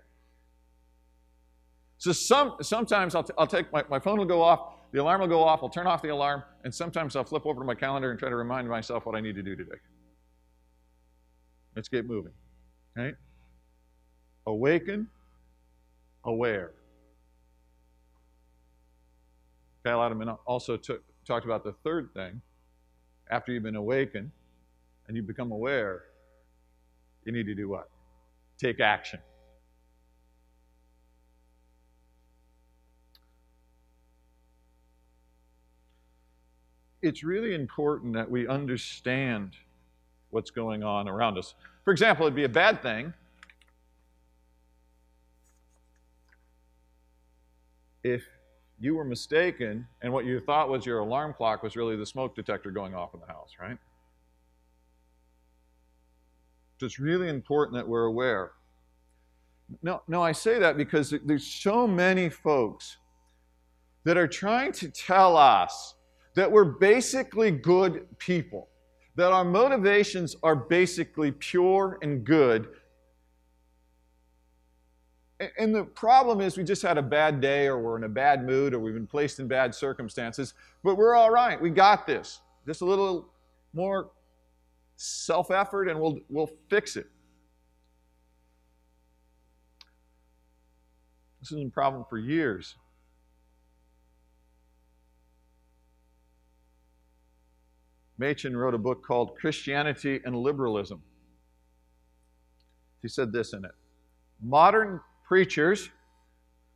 So 1.96 2.12
some, 2.12 2.56
sometimes 2.60 3.14
I'll, 3.14 3.25
t- 3.25 3.32
I'll 3.38 3.46
take 3.46 3.72
my, 3.72 3.82
my 3.88 3.99
phone 3.99 4.18
will 4.18 4.26
go 4.26 4.42
off, 4.42 4.75
the 4.92 5.00
alarm 5.00 5.22
will 5.22 5.28
go 5.28 5.42
off, 5.42 5.60
I'll 5.62 5.70
turn 5.70 5.87
off 5.87 6.02
the 6.02 6.10
alarm, 6.10 6.42
and 6.64 6.75
sometimes 6.75 7.16
I'll 7.16 7.25
flip 7.25 7.46
over 7.46 7.60
to 7.60 7.66
my 7.66 7.75
calendar 7.75 8.10
and 8.10 8.18
try 8.18 8.28
to 8.28 8.37
remind 8.37 8.68
myself 8.68 9.06
what 9.06 9.16
I 9.16 9.20
need 9.20 9.34
to 9.37 9.42
do 9.42 9.56
today. 9.56 9.78
Let's 11.75 11.88
get 11.88 12.06
moving. 12.06 12.32
Right? 12.96 13.14
Awaken, 14.46 15.08
aware. 16.25 16.72
Kyle 19.84 19.99
Idleman 20.00 20.37
also 20.46 20.76
took, 20.76 21.02
talked 21.26 21.46
about 21.46 21.64
the 21.64 21.72
third 21.84 22.10
thing. 22.12 22.42
After 23.30 23.52
you've 23.52 23.62
been 23.62 23.76
awakened 23.76 24.30
and 25.06 25.16
you 25.16 25.22
become 25.22 25.52
aware, 25.52 26.02
you 27.25 27.32
need 27.32 27.46
to 27.46 27.54
do 27.54 27.68
what? 27.68 27.88
Take 28.58 28.80
action. 28.80 29.20
It's 37.02 37.23
really 37.25 37.54
important 37.54 38.14
that 38.14 38.30
we 38.30 38.47
understand 38.47 39.57
what's 40.30 40.50
going 40.50 40.83
on 40.83 41.09
around 41.09 41.38
us. 41.38 41.54
For 41.85 41.92
example, 41.92 42.26
it'd 42.26 42.37
be 42.37 42.45
a 42.45 42.49
bad 42.49 42.83
thing 42.83 43.14
if 48.02 48.23
you 48.78 48.95
were 48.95 49.04
mistaken 49.04 49.87
and 50.02 50.12
what 50.12 50.25
you 50.25 50.40
thought 50.40 50.69
was 50.69 50.87
your 50.87 51.00
alarm 51.00 51.35
clock 51.35 51.62
was 51.62 51.76
really 51.76 51.97
the 51.97 52.07
smoke 52.07 52.35
detector 52.35 52.71
going 52.71 52.95
off 52.95 53.14
in 53.14 53.21
the 53.21 53.26
house, 53.26 53.52
right? 53.61 53.76
So 56.78 56.87
it's 56.87 56.99
really 56.99 57.28
important 57.28 57.76
that 57.76 57.87
we're 57.87 58.07
aware. 58.07 58.52
No, 59.83 60.02
no, 60.09 60.23
I 60.23 60.33
say 60.33 60.59
that 60.59 60.76
because 60.76 61.14
there's 61.25 61.47
so 61.47 61.87
many 61.87 62.30
folks 62.30 62.97
that 64.04 64.16
are 64.16 64.26
trying 64.26 64.73
to 64.73 64.88
tell 64.88 65.37
us 65.37 65.95
that 66.34 66.50
we're 66.50 66.64
basically 66.64 67.50
good 67.50 68.06
people, 68.18 68.68
that 69.16 69.32
our 69.32 69.44
motivations 69.44 70.37
are 70.42 70.56
basically 70.56 71.32
pure 71.32 71.99
and 72.02 72.25
good. 72.25 72.68
And 75.58 75.75
the 75.75 75.84
problem 75.84 76.40
is, 76.40 76.58
we 76.58 76.64
just 76.64 76.82
had 76.82 76.99
a 76.99 77.02
bad 77.02 77.40
day, 77.40 77.66
or 77.66 77.78
we're 77.78 77.96
in 77.96 78.04
a 78.04 78.08
bad 78.08 78.44
mood, 78.44 78.75
or 78.75 78.78
we've 78.78 78.94
been 78.94 79.06
placed 79.06 79.40
in 79.40 79.49
bad 79.49 79.75
circumstances, 79.75 80.52
but 80.84 80.96
we're 80.96 81.14
all 81.14 81.30
right. 81.30 81.60
We 81.60 81.70
got 81.70 82.06
this. 82.06 82.40
Just 82.66 82.82
a 82.82 82.84
little 82.84 83.32
more 83.72 84.10
self 84.96 85.50
effort, 85.50 85.88
and 85.88 85.99
we'll, 85.99 86.18
we'll 86.28 86.50
fix 86.68 86.96
it. 86.96 87.06
This 91.40 91.49
has 91.49 91.58
been 91.58 91.68
a 91.68 91.70
problem 91.70 92.04
for 92.08 92.18
years. 92.18 92.76
Machen 98.20 98.54
wrote 98.54 98.74
a 98.74 98.78
book 98.78 99.02
called 99.02 99.34
Christianity 99.38 100.20
and 100.26 100.36
Liberalism. 100.36 101.02
He 103.00 103.08
said 103.08 103.32
this 103.32 103.54
in 103.54 103.64
it 103.64 103.70
Modern 104.42 105.00
preachers 105.26 105.88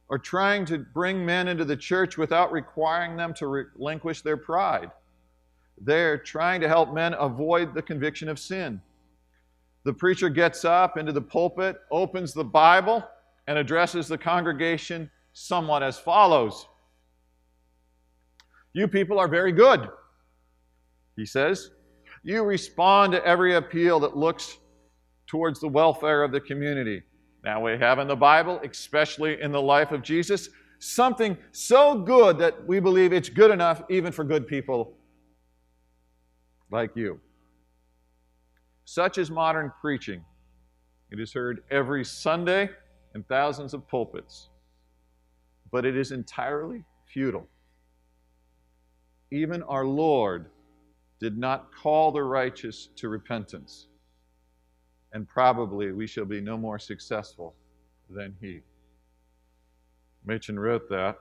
are 0.09 0.19
trying 0.19 0.65
to 0.65 0.79
bring 0.79 1.25
men 1.25 1.49
into 1.49 1.67
the 1.67 1.77
church 1.77 2.17
without 2.17 2.51
requiring 2.51 3.17
them 3.17 3.35
to 3.35 3.47
relinquish 3.47 4.23
their 4.23 4.39
pride. 4.39 4.91
They're 5.79 6.17
trying 6.17 6.63
to 6.63 6.69
help 6.69 6.95
men 6.95 7.15
avoid 7.19 7.75
the 7.75 7.83
conviction 7.83 8.31
of 8.31 8.39
sin. 8.39 8.81
The 9.85 9.93
preacher 9.93 10.31
gets 10.31 10.65
up 10.65 10.97
into 10.97 11.13
the 11.13 11.21
pulpit, 11.21 11.77
opens 11.91 12.33
the 12.33 12.45
Bible, 12.45 13.07
and 13.47 13.59
addresses 13.59 14.09
the 14.09 14.17
congregation 14.17 15.11
somewhat 15.35 15.83
as 15.83 15.99
follows 15.99 16.67
You 18.73 18.89
people 18.89 19.19
are 19.19 19.29
very 19.29 19.53
good 19.53 19.91
he 21.17 21.27
says. 21.27 21.71
You 22.23 22.43
respond 22.43 23.13
to 23.13 23.25
every 23.27 23.55
appeal 23.55 24.01
that 24.01 24.17
looks 24.17 24.59
towards 25.27 25.61
the 25.61 25.69
welfare 25.69 26.23
of 26.23 26.33
the 26.33 26.41
community. 26.41 27.03
Now 27.45 27.63
we 27.65 27.73
have 27.73 27.99
in 27.99 28.09
the 28.09 28.17
Bible, 28.17 28.61
especially 28.65 29.41
in 29.41 29.53
the 29.53 29.61
life 29.61 29.93
of 29.93 30.03
Jesus, 30.03 30.49
something 30.79 31.37
so 31.53 31.99
good 31.99 32.39
that 32.39 32.67
we 32.67 32.81
believe 32.81 33.13
it's 33.13 33.29
good 33.29 33.51
enough 33.51 33.83
even 33.91 34.13
for 34.13 34.25
good 34.25 34.47
people 34.47 34.97
like 36.71 36.91
you. 36.95 37.21
Such 38.87 39.19
is 39.19 39.31
modern 39.31 39.73
preaching. 39.81 40.25
It 41.11 41.21
is 41.21 41.33
heard 41.33 41.63
every 41.71 42.05
Sunday 42.05 42.71
in 43.15 43.23
thousands 43.25 43.75
of 43.75 43.87
pulpits, 43.87 44.49
but 45.71 45.85
it 45.85 45.97
is 45.97 46.13
entirely 46.13 46.85
futile. 47.07 47.47
Even 49.31 49.63
our 49.65 49.85
Lord 49.85 50.47
did 51.21 51.39
not 51.39 51.75
call 51.75 52.13
the 52.13 52.23
righteous 52.23 52.89
to 52.97 53.09
repentance, 53.09 53.87
and 55.13 55.29
probably 55.29 55.93
we 55.93 56.07
shall 56.07 56.25
be 56.25 56.41
no 56.41 56.57
more 56.57 56.79
successful 56.79 57.55
than 58.11 58.35
he. 58.41 58.61
Machen 60.25 60.59
wrote 60.59 60.89
that 60.89 61.17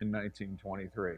in 0.00 0.10
1923. 0.12 1.14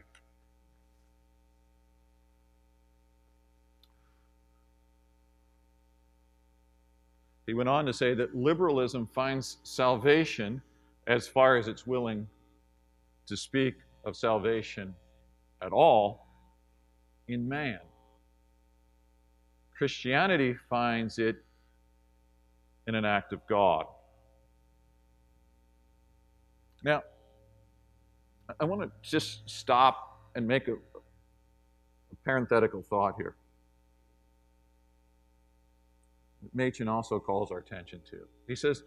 He 7.47 7.53
went 7.53 7.69
on 7.69 7.85
to 7.85 7.93
say 7.93 8.13
that 8.13 8.35
liberalism 8.35 9.07
finds 9.07 9.57
salvation 9.63 10.61
as 11.07 11.27
far 11.27 11.55
as 11.55 11.69
it's 11.69 11.87
willing 11.87 12.27
to 13.25 13.37
speak 13.37 13.75
of 14.05 14.17
salvation 14.17 14.93
at 15.61 15.71
all 15.71 16.27
in 17.29 17.47
man. 17.47 17.79
Christianity 19.77 20.55
finds 20.69 21.19
it 21.19 21.35
in 22.87 22.95
an 22.95 23.05
act 23.05 23.31
of 23.31 23.45
God. 23.47 23.85
Now, 26.83 27.03
I 28.59 28.65
want 28.65 28.81
to 28.81 28.91
just 29.01 29.47
stop 29.49 30.29
and 30.35 30.47
make 30.47 30.67
a, 30.67 30.73
a 30.73 32.15
parenthetical 32.23 32.81
thought 32.81 33.15
here. 33.17 33.35
Machen 36.53 36.87
also 36.87 37.19
calls 37.19 37.51
our 37.51 37.59
attention 37.59 38.01
to. 38.09 38.17
He 38.47 38.55
says, 38.55 38.83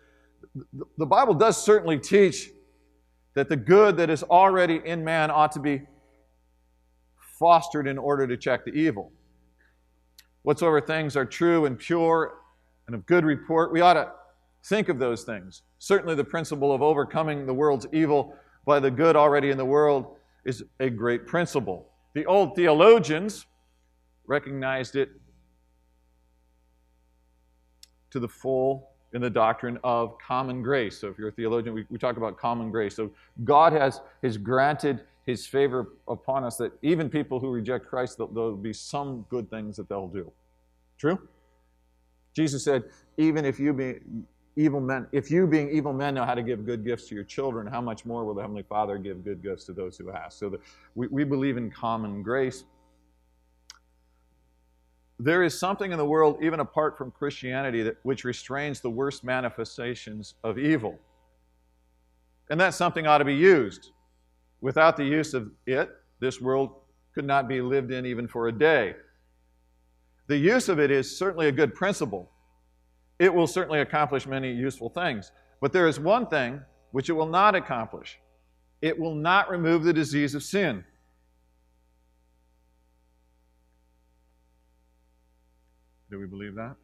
the 0.97 1.07
Bible 1.07 1.35
does 1.35 1.63
certainly 1.63 1.99
teach 1.99 2.51
that 3.35 3.49
the 3.49 3.57
good 3.57 3.97
that 3.99 4.11
is 4.11 4.23
already 4.23 4.81
in 4.85 5.05
man 5.05 5.31
ought 5.31 5.53
to 5.53 5.61
be 5.61 5.83
fostered 7.39 7.87
in 7.87 7.99
order 7.99 8.27
to 8.27 8.37
check 8.37 8.65
the 8.65 8.73
evil. 8.73 9.13
Whatsoever 10.43 10.81
things 10.81 11.17
are 11.17 11.25
true 11.25 11.67
and 11.67 11.79
pure 11.79 12.39
and 12.87 12.95
of 12.95 13.07
good 13.07 13.25
report, 13.25 13.73
we 13.73 13.81
ought 13.81 13.95
to 13.95 14.11
think 14.65 14.89
of 14.89 14.99
those 14.99 15.25
things. 15.25 15.63
Certainly, 15.79 16.15
the 16.17 16.25
principle 16.25 16.73
of 16.75 16.83
overcoming 16.83 17.47
the 17.47 17.55
world's 17.55 17.87
evil 17.93 18.35
by 18.67 18.81
the 18.81 18.91
good 18.91 19.17
already 19.17 19.51
in 19.51 19.59
the 19.59 19.65
world 19.65 20.17
is 20.45 20.65
a 20.81 20.91
great 20.91 21.27
principle. 21.27 21.89
The 22.15 22.27
old 22.27 22.57
theologians 22.57 23.47
recognized 24.27 24.97
it 24.97 25.11
to 28.11 28.21
the 28.21 28.29
full 28.29 28.89
in 29.13 29.21
the 29.21 29.31
doctrine 29.31 29.79
of 29.83 30.17
common 30.19 30.63
grace. 30.63 30.99
So, 30.99 31.09
if 31.09 31.19
you're 31.19 31.29
a 31.29 31.33
theologian, 31.33 31.75
we, 31.75 31.85
we 31.91 31.99
talk 31.99 32.17
about 32.17 32.39
common 32.39 32.71
grace. 32.71 32.95
So, 32.95 33.11
God 33.45 33.73
has, 33.73 34.01
has 34.23 34.37
granted 34.37 35.03
his 35.27 35.47
favor 35.47 35.93
upon 36.09 36.45
us 36.45 36.57
that 36.57 36.73
even 36.83 37.09
people 37.09 37.39
who 37.39 37.51
reject 37.51 37.87
Christ, 37.87 38.19
there'll 38.19 38.57
be 38.57 38.73
some 38.73 39.25
good 39.29 39.51
things 39.51 39.77
that 39.77 39.89
they'll 39.89 40.09
do. 40.09 40.31
True? 40.99 41.19
Jesus 42.35 42.65
said, 42.65 42.85
even 43.17 43.45
if 43.45 43.59
you 43.59 43.73
be 43.73 44.01
evil 44.57 44.81
men, 44.81 45.07
if 45.13 45.31
you 45.31 45.47
being 45.47 45.71
evil 45.71 45.93
men 45.93 46.15
know 46.15 46.25
how 46.25 46.35
to 46.35 46.43
give 46.43 46.65
good 46.65 46.85
gifts 46.85 47.09
to 47.09 47.15
your 47.15 47.25
children, 47.25 47.67
how 47.67 47.81
much 47.81 48.05
more 48.05 48.25
will 48.25 48.35
the 48.35 48.41
Heavenly 48.41 48.63
Father 48.63 48.99
give 48.99 49.25
good 49.25 49.43
gifts 49.43 49.65
to 49.65 49.73
those 49.73 49.97
who 49.97 50.11
ask? 50.11 50.39
So 50.39 50.59
we, 50.95 51.07
we 51.09 51.25
believe 51.25 51.57
in 51.57 51.71
common 51.71 52.23
grace. 52.23 52.65
There 55.19 55.43
is 55.43 55.59
something 55.59 55.93
in 55.93 55.99
the 55.99 56.05
world, 56.05 56.39
even 56.43 56.61
apart 56.61 56.97
from 56.97 57.11
Christianity, 57.11 57.83
that, 57.83 57.97
which 58.05 58.25
restrains 58.25 58.81
the 58.81 58.91
worst 58.91 59.23
manifestations 59.23 60.35
of 60.43 60.59
evil. 60.59 60.99
And 62.49 62.59
that 62.59 62.75
something 62.75 63.07
ought 63.07 63.19
to 63.19 63.25
be 63.25 63.35
used. 63.35 63.91
Without 64.61 64.97
the 64.97 65.05
use 65.05 65.35
of 65.35 65.51
it, 65.67 65.91
this 66.21 66.41
world 66.41 66.71
could 67.15 67.25
not 67.25 67.49
be 67.49 67.61
lived 67.61 67.91
in 67.91 68.07
even 68.07 68.29
for 68.29 68.49
a 68.49 68.53
day. 68.53 68.95
The 70.27 70.37
use 70.37 70.69
of 70.69 70.79
it 70.79 70.91
is 70.91 71.19
certainly 71.19 71.49
a 71.49 71.53
good 71.53 71.75
principle. 71.75 72.31
It 73.19 73.35
will 73.35 73.47
certainly 73.47 73.81
accomplish 73.81 74.27
many 74.27 74.53
useful 74.53 74.91
things. 74.91 75.33
But 75.61 75.73
there 75.73 75.89
is 75.89 75.99
one 75.99 76.27
thing 76.27 76.61
which 76.93 77.09
it 77.09 77.13
will 77.13 77.27
not 77.27 77.55
accomplish 77.55 78.19
it 78.83 78.99
will 78.99 79.15
not 79.15 79.51
remove 79.51 79.85
the 79.85 79.93
disease 79.93 80.35
of 80.35 80.43
sin. 80.43 80.85
Do 86.11 86.19
we 86.19 86.27
believe 86.27 86.55
that? 86.55 86.77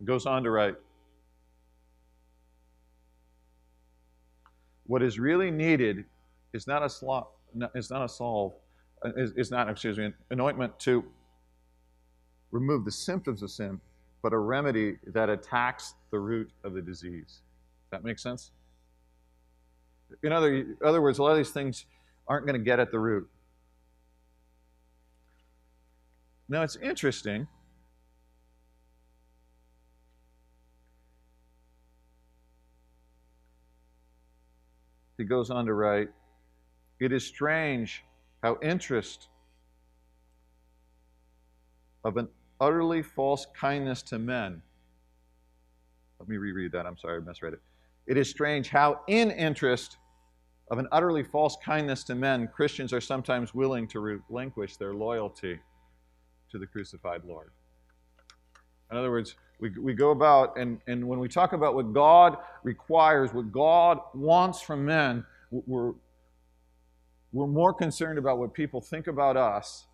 It 0.00 0.04
goes 0.04 0.26
on 0.26 0.44
to 0.44 0.50
write 0.50 0.74
What 4.84 5.02
is 5.02 5.18
really 5.18 5.50
needed 5.50 6.04
is 6.52 6.66
not 6.66 6.82
a, 6.82 6.88
slo- 6.88 7.28
is 7.74 7.90
not 7.90 8.04
a 8.04 8.08
solve, 8.08 8.54
uh, 9.04 9.10
is, 9.16 9.32
is 9.36 9.50
not, 9.50 9.68
excuse 9.68 9.98
me, 9.98 10.06
an 10.06 10.14
anointment 10.30 10.78
to 10.80 11.04
remove 12.50 12.84
the 12.84 12.92
symptoms 12.92 13.42
of 13.42 13.50
sin, 13.50 13.80
but 14.22 14.32
a 14.32 14.38
remedy 14.38 14.96
that 15.06 15.28
attacks 15.28 15.94
the 16.10 16.18
root 16.18 16.50
of 16.64 16.74
the 16.74 16.82
disease. 16.82 17.40
Does 17.84 17.90
that 17.90 18.04
make 18.04 18.18
sense? 18.18 18.50
In 20.22 20.32
other, 20.32 20.76
other 20.84 21.02
words, 21.02 21.18
a 21.18 21.22
lot 21.22 21.32
of 21.32 21.36
these 21.38 21.50
things 21.50 21.84
aren't 22.28 22.46
going 22.46 22.58
to 22.58 22.64
get 22.64 22.80
at 22.80 22.90
the 22.90 22.98
root. 22.98 23.28
Now, 26.48 26.62
it's 26.62 26.76
interesting. 26.76 27.48
He 35.18 35.24
goes 35.24 35.50
on 35.50 35.66
to 35.66 35.72
write, 35.72 36.08
It 36.98 37.12
is 37.12 37.26
strange 37.26 38.04
how 38.42 38.58
interest 38.62 39.28
of 42.04 42.16
an 42.16 42.28
utterly 42.60 43.02
false 43.02 43.46
kindness 43.58 44.02
to 44.02 44.18
men. 44.18 44.62
Let 46.18 46.28
me 46.28 46.36
reread 46.36 46.72
that. 46.72 46.86
I'm 46.86 46.96
sorry, 46.96 47.20
I 47.20 47.24
misread 47.24 47.52
it. 47.52 47.60
It 48.06 48.16
is 48.16 48.30
strange 48.30 48.68
how, 48.68 49.00
in 49.08 49.30
interest 49.30 49.98
of 50.70 50.78
an 50.78 50.88
utterly 50.90 51.22
false 51.22 51.56
kindness 51.62 52.04
to 52.04 52.14
men, 52.14 52.48
Christians 52.48 52.92
are 52.92 53.00
sometimes 53.00 53.54
willing 53.54 53.86
to 53.88 54.00
relinquish 54.00 54.76
their 54.76 54.94
loyalty 54.94 55.58
to 56.50 56.58
the 56.58 56.66
crucified 56.66 57.22
Lord. 57.24 57.50
In 58.90 58.96
other 58.96 59.10
words, 59.10 59.34
we, 59.58 59.70
we 59.70 59.94
go 59.94 60.10
about, 60.10 60.56
and, 60.58 60.80
and 60.86 61.06
when 61.06 61.18
we 61.18 61.28
talk 61.28 61.52
about 61.52 61.74
what 61.74 61.92
God 61.92 62.36
requires, 62.62 63.32
what 63.32 63.50
God 63.52 63.98
wants 64.14 64.60
from 64.60 64.84
men, 64.84 65.24
we're, 65.50 65.92
we're 67.32 67.46
more 67.46 67.72
concerned 67.72 68.18
about 68.18 68.38
what 68.38 68.54
people 68.54 68.80
think 68.80 69.06
about 69.06 69.36
us 69.36 69.86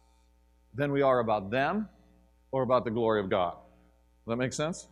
than 0.74 0.92
we 0.92 1.02
are 1.02 1.20
about 1.20 1.50
them 1.50 1.88
or 2.50 2.62
about 2.62 2.84
the 2.84 2.90
glory 2.90 3.20
of 3.20 3.28
God. 3.28 3.52
Does 3.52 4.32
that 4.32 4.36
make 4.36 4.52
sense? 4.52 4.88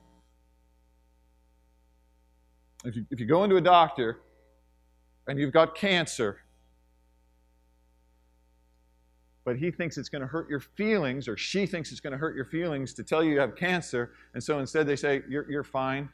If 2.85 2.97
you, 2.97 3.05
if 3.11 3.21
you 3.21 3.27
go 3.27 3.45
into 3.45 3.57
a 3.57 3.61
doctor 3.61 4.21
and 5.29 5.39
you've 5.39 5.53
got 5.53 5.75
cancer, 5.75 6.41
but 9.45 9.57
he 9.57 9.71
thinks 9.71 9.99
it's 9.99 10.09
going 10.09 10.23
to 10.23 10.29
hurt 10.29 10.49
your 10.49 10.61
feelings, 10.61 11.29
or 11.29 11.37
she 11.37 11.67
thinks 11.67 11.93
it's 11.93 12.01
going 12.01 12.13
to 12.13 12.19
hurt 12.19 12.37
your 12.37 12.45
feelings 12.45 12.95
to 12.95 13.05
tell 13.05 13.23
you 13.23 13.33
you 13.33 13.41
have 13.41 13.57
cancer, 13.57 14.13
and 14.35 14.43
so 14.43 14.59
instead 14.59 14.87
they 14.87 14.97
say, 14.97 15.23
You're, 15.29 15.51
you're 15.51 15.65
fine. 15.65 16.09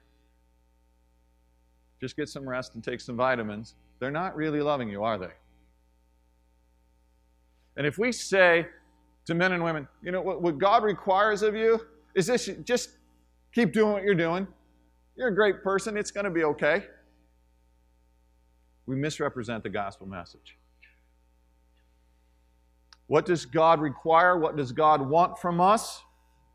Just 2.00 2.16
get 2.16 2.28
some 2.28 2.48
rest 2.48 2.74
and 2.74 2.84
take 2.84 3.00
some 3.00 3.16
vitamins. 3.16 3.74
They're 3.98 4.10
not 4.10 4.36
really 4.36 4.60
loving 4.60 4.88
you, 4.88 5.02
are 5.02 5.18
they? 5.18 5.32
And 7.76 7.86
if 7.86 7.98
we 7.98 8.12
say 8.12 8.66
to 9.26 9.34
men 9.34 9.52
and 9.52 9.62
women, 9.62 9.86
you 10.02 10.12
know, 10.12 10.22
what, 10.22 10.42
what 10.42 10.58
God 10.58 10.82
requires 10.82 11.42
of 11.42 11.54
you 11.54 11.80
is 12.14 12.26
this 12.26 12.48
just 12.64 12.90
keep 13.52 13.72
doing 13.72 13.92
what 13.92 14.02
you're 14.02 14.14
doing. 14.14 14.46
You're 15.16 15.28
a 15.28 15.34
great 15.34 15.62
person. 15.62 15.96
It's 15.96 16.10
going 16.10 16.24
to 16.24 16.30
be 16.30 16.44
okay. 16.44 16.84
We 18.86 18.96
misrepresent 18.96 19.62
the 19.62 19.68
gospel 19.68 20.06
message. 20.06 20.56
What 23.08 23.24
does 23.24 23.44
God 23.44 23.80
require? 23.80 24.38
What 24.38 24.56
does 24.56 24.72
God 24.72 25.00
want 25.00 25.38
from 25.38 25.60
us? 25.60 26.02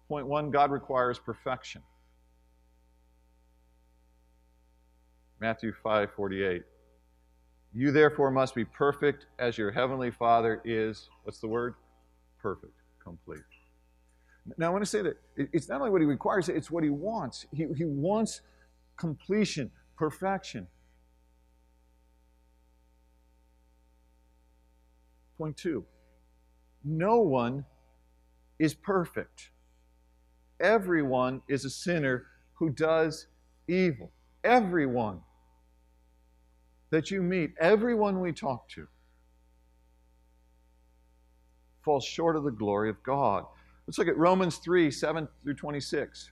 Point 0.08 0.28
one 0.28 0.52
God 0.52 0.72
requires 0.72 1.18
perfection. 1.20 1.82
Matthew 5.40 5.74
5 5.82 6.12
48. 6.16 6.64
You 7.74 7.92
therefore 7.92 8.32
must 8.32 8.54
be 8.54 8.66
perfect 8.66 9.28
as 9.40 9.58
your 9.58 9.72
heavenly 9.72 10.12
Father 10.12 10.62
is, 10.66 11.10
what's 11.24 11.40
the 11.40 11.48
word? 11.48 11.76
Perfect, 12.42 12.74
complete. 13.02 13.42
Now, 14.58 14.68
I 14.68 14.70
want 14.70 14.84
to 14.84 14.90
say 14.90 15.02
that 15.04 15.18
it's 15.38 15.70
not 15.70 15.80
only 15.80 15.92
what 15.92 16.02
he 16.02 16.08
requires, 16.08 16.50
it's 16.50 16.72
what 16.72 16.84
he 16.84 16.90
wants. 16.90 17.46
He, 17.54 17.68
he 17.78 17.86
wants 17.86 18.42
completion, 18.98 19.72
perfection. 19.98 20.68
Point 25.38 25.58
two 25.58 25.86
no 26.84 27.20
one 27.20 27.66
is 28.60 28.74
perfect. 28.74 29.50
Everyone 30.60 31.42
is 31.48 31.66
a 31.66 31.70
sinner 31.70 32.26
who 32.54 32.70
does 32.70 33.28
evil. 33.68 34.12
Everyone 34.44 35.22
that 36.92 37.10
you 37.10 37.24
meet, 37.24 37.54
everyone 37.60 38.20
we 38.20 38.32
talk 38.32 38.70
to, 38.70 38.88
falls 41.84 42.06
short 42.06 42.36
of 42.36 42.44
the 42.44 42.52
glory 42.52 42.90
of 42.90 43.02
God. 43.02 43.46
Let's 43.88 43.98
look 43.98 44.08
at 44.08 44.18
Romans 44.18 44.58
3 44.58 44.92
7 44.92 45.28
through 45.44 45.56
26. 45.56 46.32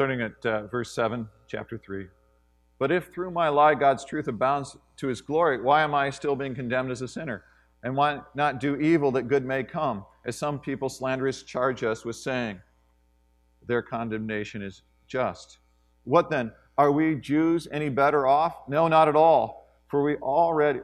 starting 0.00 0.22
at 0.22 0.46
uh, 0.46 0.66
verse 0.68 0.94
7, 0.94 1.28
chapter 1.46 1.76
3. 1.76 2.06
But 2.80 2.90
if 2.90 3.12
through 3.12 3.30
my 3.30 3.50
lie 3.50 3.74
God's 3.74 4.06
truth 4.06 4.26
abounds 4.26 4.76
to 4.96 5.06
his 5.06 5.20
glory, 5.20 5.60
why 5.60 5.82
am 5.82 5.94
I 5.94 6.08
still 6.08 6.34
being 6.34 6.54
condemned 6.54 6.90
as 6.90 7.02
a 7.02 7.08
sinner? 7.08 7.44
And 7.82 7.94
why 7.94 8.22
not 8.34 8.58
do 8.58 8.76
evil 8.76 9.12
that 9.12 9.28
good 9.28 9.44
may 9.44 9.62
come, 9.62 10.06
as 10.24 10.36
some 10.36 10.58
people 10.58 10.88
slanderous 10.88 11.42
charge 11.42 11.84
us 11.84 12.06
with 12.06 12.16
saying? 12.16 12.58
Their 13.66 13.82
condemnation 13.82 14.62
is 14.62 14.80
just. 15.06 15.58
What 16.04 16.30
then? 16.30 16.52
Are 16.78 16.90
we 16.90 17.16
Jews 17.16 17.68
any 17.70 17.90
better 17.90 18.26
off? 18.26 18.66
No, 18.66 18.88
not 18.88 19.08
at 19.08 19.16
all. 19.16 19.68
For 19.88 20.02
we 20.02 20.16
already 20.16 20.80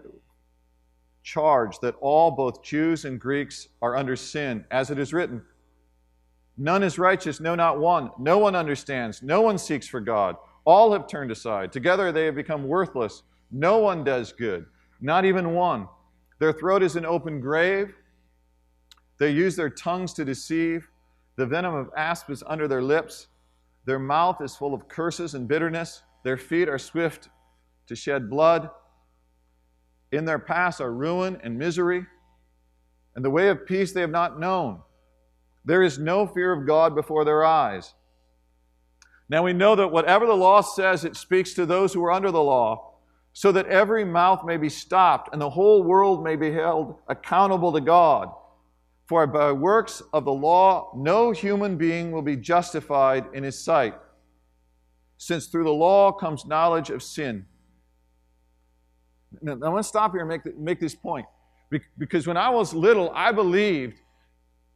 charge 1.22 1.78
that 1.80 1.94
all, 2.02 2.30
both 2.30 2.62
Jews 2.62 3.06
and 3.06 3.18
Greeks, 3.18 3.68
are 3.80 3.96
under 3.96 4.16
sin, 4.16 4.66
as 4.70 4.90
it 4.90 4.98
is 4.98 5.14
written. 5.14 5.40
None 6.58 6.82
is 6.82 6.98
righteous, 6.98 7.40
no, 7.40 7.54
not 7.54 7.78
one. 7.78 8.10
No 8.18 8.36
one 8.36 8.54
understands. 8.54 9.22
No 9.22 9.40
one 9.40 9.56
seeks 9.56 9.88
for 9.88 10.00
God. 10.00 10.36
All 10.66 10.92
have 10.92 11.06
turned 11.06 11.30
aside. 11.30 11.72
Together 11.72 12.12
they 12.12 12.26
have 12.26 12.34
become 12.34 12.68
worthless. 12.68 13.22
No 13.50 13.78
one 13.78 14.04
does 14.04 14.32
good, 14.32 14.66
not 15.00 15.24
even 15.24 15.54
one. 15.54 15.88
Their 16.40 16.52
throat 16.52 16.82
is 16.82 16.96
an 16.96 17.06
open 17.06 17.40
grave. 17.40 17.94
They 19.18 19.30
use 19.30 19.56
their 19.56 19.70
tongues 19.70 20.12
to 20.14 20.24
deceive. 20.24 20.86
The 21.36 21.46
venom 21.46 21.74
of 21.74 21.90
asp 21.96 22.30
is 22.30 22.42
under 22.46 22.68
their 22.68 22.82
lips. 22.82 23.28
Their 23.86 24.00
mouth 24.00 24.42
is 24.42 24.56
full 24.56 24.74
of 24.74 24.88
curses 24.88 25.34
and 25.34 25.46
bitterness. 25.46 26.02
Their 26.24 26.36
feet 26.36 26.68
are 26.68 26.78
swift 26.78 27.28
to 27.86 27.94
shed 27.94 28.28
blood. 28.28 28.68
In 30.10 30.24
their 30.24 30.40
paths 30.40 30.80
are 30.80 30.92
ruin 30.92 31.38
and 31.44 31.56
misery. 31.56 32.04
And 33.14 33.24
the 33.24 33.30
way 33.30 33.48
of 33.48 33.64
peace 33.66 33.92
they 33.92 34.00
have 34.00 34.10
not 34.10 34.40
known. 34.40 34.80
There 35.64 35.82
is 35.82 35.98
no 35.98 36.26
fear 36.26 36.52
of 36.52 36.66
God 36.66 36.94
before 36.94 37.24
their 37.24 37.44
eyes. 37.44 37.94
Now 39.28 39.42
we 39.42 39.52
know 39.52 39.74
that 39.74 39.88
whatever 39.88 40.26
the 40.26 40.34
law 40.34 40.60
says, 40.60 41.04
it 41.04 41.16
speaks 41.16 41.54
to 41.54 41.66
those 41.66 41.92
who 41.92 42.04
are 42.04 42.12
under 42.12 42.30
the 42.30 42.42
law, 42.42 42.94
so 43.32 43.52
that 43.52 43.66
every 43.66 44.04
mouth 44.04 44.44
may 44.44 44.56
be 44.56 44.68
stopped 44.68 45.30
and 45.32 45.42
the 45.42 45.50
whole 45.50 45.82
world 45.82 46.24
may 46.24 46.36
be 46.36 46.52
held 46.52 46.96
accountable 47.08 47.72
to 47.72 47.80
God. 47.80 48.30
For 49.06 49.26
by 49.26 49.52
works 49.52 50.02
of 50.12 50.24
the 50.24 50.32
law, 50.32 50.92
no 50.96 51.32
human 51.32 51.76
being 51.76 52.12
will 52.12 52.22
be 52.22 52.36
justified 52.36 53.26
in 53.34 53.44
his 53.44 53.58
sight, 53.62 53.94
since 55.16 55.46
through 55.46 55.64
the 55.64 55.70
law 55.70 56.12
comes 56.12 56.44
knowledge 56.44 56.90
of 56.90 57.02
sin. 57.02 57.46
Now, 59.42 59.52
I 59.62 59.68
want 59.68 59.82
to 59.82 59.88
stop 59.88 60.12
here 60.12 60.20
and 60.20 60.28
make, 60.28 60.58
make 60.58 60.80
this 60.80 60.94
point. 60.94 61.26
Because 61.98 62.26
when 62.26 62.36
I 62.36 62.48
was 62.48 62.72
little, 62.72 63.10
I 63.14 63.32
believed 63.32 63.98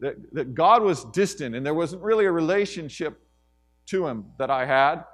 that, 0.00 0.16
that 0.32 0.54
God 0.54 0.82
was 0.82 1.04
distant 1.06 1.54
and 1.54 1.64
there 1.64 1.74
wasn't 1.74 2.02
really 2.02 2.26
a 2.26 2.32
relationship 2.32 3.20
to 3.90 4.07
him 4.07 4.24
that 4.38 4.50
I 4.50 4.66
had. 4.66 5.05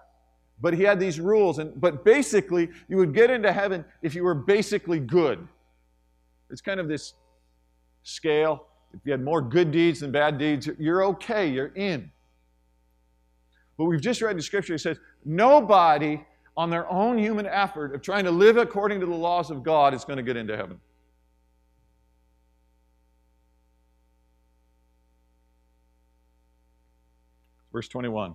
But 0.60 0.74
he 0.74 0.82
had 0.82 0.98
these 0.98 1.20
rules. 1.20 1.58
And, 1.58 1.78
but 1.80 2.04
basically, 2.04 2.68
you 2.88 2.96
would 2.96 3.14
get 3.14 3.30
into 3.30 3.52
heaven 3.52 3.84
if 4.02 4.14
you 4.14 4.24
were 4.24 4.34
basically 4.34 5.00
good. 5.00 5.46
It's 6.50 6.60
kind 6.60 6.80
of 6.80 6.88
this 6.88 7.14
scale. 8.02 8.66
If 8.94 9.00
you 9.04 9.12
had 9.12 9.22
more 9.22 9.42
good 9.42 9.70
deeds 9.70 10.00
than 10.00 10.12
bad 10.12 10.38
deeds, 10.38 10.68
you're 10.78 11.04
okay, 11.04 11.48
you're 11.48 11.74
in. 11.74 12.10
But 13.76 13.84
we've 13.84 14.00
just 14.00 14.22
read 14.22 14.38
the 14.38 14.42
scripture. 14.42 14.74
It 14.74 14.80
says, 14.80 14.98
nobody 15.24 16.24
on 16.56 16.70
their 16.70 16.90
own 16.90 17.18
human 17.18 17.46
effort 17.46 17.94
of 17.94 18.00
trying 18.00 18.24
to 18.24 18.30
live 18.30 18.56
according 18.56 19.00
to 19.00 19.06
the 19.06 19.14
laws 19.14 19.50
of 19.50 19.62
God 19.62 19.92
is 19.92 20.04
going 20.04 20.16
to 20.16 20.22
get 20.22 20.36
into 20.36 20.56
heaven. 20.56 20.80
Verse 27.72 27.88
21. 27.88 28.34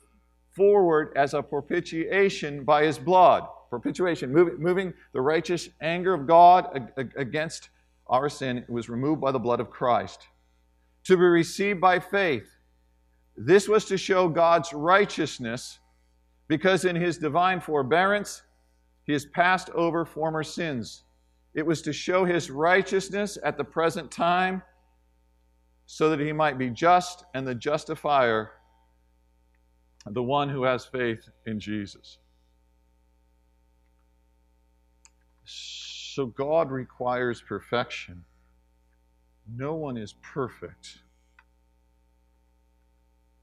forward 0.55 1.13
as 1.15 1.33
a 1.33 1.41
propitiation 1.41 2.63
by 2.63 2.83
his 2.85 2.97
blood. 2.99 3.43
Propitiation, 3.69 4.31
moving, 4.33 4.59
moving 4.59 4.93
the 5.13 5.21
righteous 5.21 5.69
anger 5.81 6.13
of 6.13 6.27
God 6.27 6.91
against 7.15 7.69
our 8.07 8.27
sin, 8.27 8.65
was 8.67 8.89
removed 8.89 9.21
by 9.21 9.31
the 9.31 9.39
blood 9.39 9.59
of 9.59 9.69
Christ. 9.69 10.27
To 11.05 11.15
be 11.15 11.23
received 11.23 11.79
by 11.79 11.99
faith. 11.99 12.49
This 13.37 13.69
was 13.69 13.85
to 13.85 13.97
show 13.97 14.27
God's 14.27 14.73
righteousness 14.73 15.79
because 16.47 16.83
in 16.83 16.97
his 16.97 17.17
divine 17.17 17.61
forbearance 17.61 18.41
he 19.05 19.13
has 19.13 19.25
passed 19.25 19.69
over 19.71 20.05
former 20.05 20.43
sins. 20.43 21.03
It 21.53 21.65
was 21.65 21.81
to 21.83 21.93
show 21.93 22.25
his 22.25 22.51
righteousness 22.51 23.37
at 23.43 23.57
the 23.57 23.63
present 23.63 24.11
time 24.11 24.61
so 25.85 26.09
that 26.09 26.19
he 26.19 26.31
might 26.31 26.57
be 26.57 26.69
just 26.69 27.25
and 27.33 27.47
the 27.47 27.55
justifier 27.55 28.51
the 30.07 30.23
one 30.23 30.49
who 30.49 30.63
has 30.63 30.85
faith 30.85 31.29
in 31.45 31.59
Jesus. 31.59 32.17
So 35.43 36.25
God 36.25 36.71
requires 36.71 37.41
perfection. 37.41 38.23
No 39.55 39.75
one 39.75 39.97
is 39.97 40.13
perfect. 40.21 40.99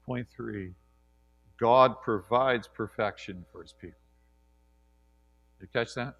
Point 0.05 0.27
three 0.35 0.73
God 1.59 2.01
provides 2.01 2.67
perfection 2.67 3.45
for 3.51 3.61
his 3.61 3.73
people. 3.73 3.99
You 5.61 5.67
catch 5.73 5.93
that? 5.95 6.15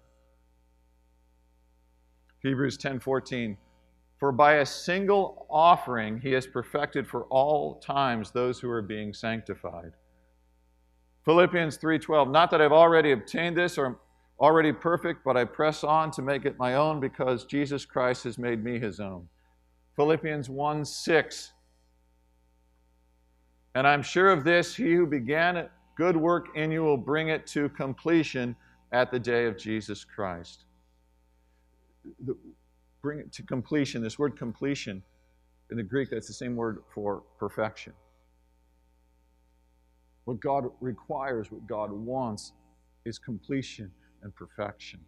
Hebrews 2.42 2.76
10 2.76 3.00
14. 3.00 3.56
For 4.18 4.32
by 4.32 4.56
a 4.56 4.66
single 4.66 5.46
offering 5.48 6.20
he 6.20 6.32
has 6.32 6.46
perfected 6.46 7.06
for 7.06 7.24
all 7.24 7.76
times 7.80 8.30
those 8.30 8.60
who 8.60 8.70
are 8.70 8.82
being 8.82 9.14
sanctified. 9.14 9.92
Philippians 11.24 11.76
3:12 11.78 12.30
Not 12.30 12.50
that 12.50 12.60
I've 12.60 12.72
already 12.72 13.12
obtained 13.12 13.56
this 13.56 13.78
or 13.78 13.98
already 14.38 14.72
perfect, 14.72 15.22
but 15.24 15.36
I 15.36 15.44
press 15.44 15.84
on 15.84 16.10
to 16.12 16.22
make 16.22 16.44
it 16.44 16.58
my 16.58 16.74
own 16.74 16.98
because 17.00 17.44
Jesus 17.44 17.84
Christ 17.84 18.24
has 18.24 18.38
made 18.38 18.64
me 18.64 18.78
his 18.78 19.00
own. 19.00 19.28
Philippians 19.96 20.48
1:6 20.48 21.52
And 23.74 23.86
I'm 23.86 24.02
sure 24.02 24.30
of 24.30 24.44
this, 24.44 24.74
he 24.74 24.94
who 24.94 25.06
began 25.06 25.56
a 25.56 25.70
good 25.96 26.16
work 26.16 26.56
in 26.56 26.72
you 26.72 26.82
will 26.82 26.96
bring 26.96 27.28
it 27.28 27.46
to 27.48 27.68
completion 27.68 28.56
at 28.92 29.10
the 29.10 29.18
day 29.18 29.46
of 29.46 29.56
Jesus 29.56 30.04
Christ. 30.04 30.64
The, 32.24 32.36
bring 33.02 33.20
it 33.20 33.32
to 33.34 33.42
completion. 33.42 34.02
This 34.02 34.18
word 34.18 34.36
completion 34.36 35.02
in 35.70 35.76
the 35.76 35.82
Greek, 35.82 36.10
that's 36.10 36.26
the 36.26 36.32
same 36.32 36.56
word 36.56 36.82
for 36.92 37.22
perfection. 37.38 37.92
What 40.24 40.40
God 40.40 40.66
requires, 40.80 41.50
what 41.50 41.66
God 41.66 41.90
wants, 41.92 42.52
is 43.04 43.18
completion 43.18 43.90
and 44.22 44.34
perfection. 44.34 45.00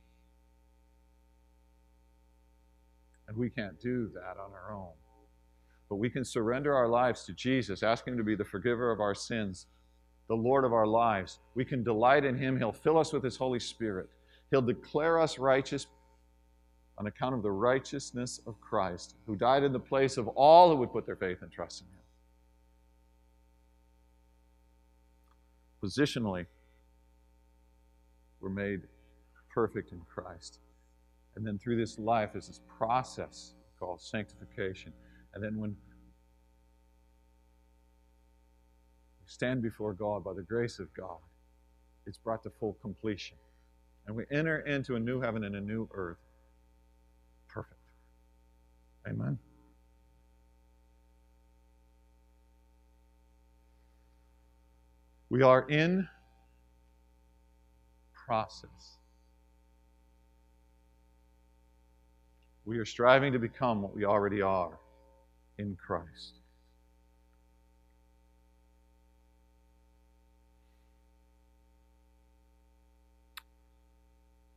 And 3.28 3.36
we 3.36 3.50
can't 3.50 3.80
do 3.80 4.10
that 4.14 4.36
on 4.38 4.50
our 4.52 4.74
own. 4.74 4.92
But 5.88 5.96
we 5.96 6.10
can 6.10 6.24
surrender 6.24 6.74
our 6.74 6.88
lives 6.88 7.24
to 7.24 7.32
Jesus, 7.32 7.82
ask 7.82 8.06
Him 8.06 8.16
to 8.16 8.24
be 8.24 8.34
the 8.34 8.44
forgiver 8.44 8.90
of 8.90 9.00
our 9.00 9.14
sins, 9.14 9.66
the 10.28 10.34
Lord 10.34 10.64
of 10.64 10.72
our 10.72 10.86
lives. 10.86 11.38
We 11.54 11.64
can 11.64 11.82
delight 11.82 12.24
in 12.24 12.36
Him. 12.36 12.56
He'll 12.58 12.72
fill 12.72 12.98
us 12.98 13.12
with 13.12 13.22
His 13.22 13.36
Holy 13.36 13.60
Spirit. 13.60 14.08
He'll 14.50 14.62
declare 14.62 15.20
us 15.20 15.38
righteous 15.38 15.86
on 16.98 17.06
account 17.06 17.34
of 17.34 17.42
the 17.42 17.50
righteousness 17.50 18.40
of 18.46 18.60
Christ, 18.60 19.16
who 19.26 19.36
died 19.36 19.64
in 19.64 19.72
the 19.72 19.80
place 19.80 20.16
of 20.16 20.28
all 20.28 20.70
who 20.70 20.76
would 20.76 20.92
put 20.92 21.06
their 21.06 21.16
faith 21.16 21.42
and 21.42 21.50
trust 21.50 21.82
in 21.82 21.86
Him. 21.88 22.01
Positionally, 25.82 26.46
we're 28.40 28.50
made 28.50 28.82
perfect 29.52 29.92
in 29.92 30.00
Christ. 30.12 30.60
And 31.36 31.46
then 31.46 31.58
through 31.58 31.76
this 31.76 31.98
life 31.98 32.36
is 32.36 32.46
this 32.48 32.60
process 32.78 33.54
called 33.78 34.00
sanctification. 34.00 34.92
And 35.34 35.42
then 35.42 35.58
when 35.58 35.70
we 35.70 35.76
stand 39.26 39.62
before 39.62 39.94
God 39.94 40.24
by 40.24 40.34
the 40.34 40.42
grace 40.42 40.78
of 40.78 40.92
God, 40.94 41.18
it's 42.06 42.18
brought 42.18 42.42
to 42.42 42.50
full 42.50 42.76
completion. 42.82 43.36
And 44.06 44.16
we 44.16 44.24
enter 44.30 44.60
into 44.60 44.96
a 44.96 45.00
new 45.00 45.20
heaven 45.20 45.44
and 45.44 45.54
a 45.54 45.60
new 45.60 45.88
earth. 45.94 46.18
Perfect. 47.48 47.80
Amen. 49.08 49.38
We 55.32 55.40
are 55.40 55.66
in 55.66 56.06
process. 58.12 58.98
We 62.66 62.76
are 62.76 62.84
striving 62.84 63.32
to 63.32 63.38
become 63.38 63.80
what 63.80 63.96
we 63.96 64.04
already 64.04 64.42
are 64.42 64.78
in 65.56 65.74
Christ. 65.76 66.34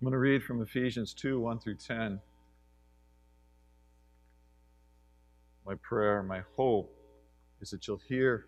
I'm 0.02 0.06
going 0.06 0.12
to 0.12 0.18
read 0.18 0.44
from 0.44 0.62
Ephesians 0.62 1.14
2 1.14 1.40
1 1.40 1.60
through 1.60 1.78
10. 1.78 2.20
My 5.66 5.76
prayer, 5.76 6.22
my 6.22 6.42
hope 6.58 6.94
is 7.62 7.70
that 7.70 7.88
you'll 7.88 8.02
hear 8.10 8.48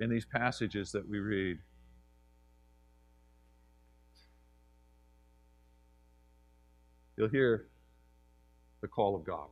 in 0.00 0.10
these 0.10 0.24
passages 0.24 0.92
that 0.92 1.08
we 1.08 1.18
read. 1.18 1.58
You'll 7.16 7.28
hear 7.28 7.66
the 8.80 8.88
call 8.88 9.16
of 9.16 9.24
God. 9.24 9.48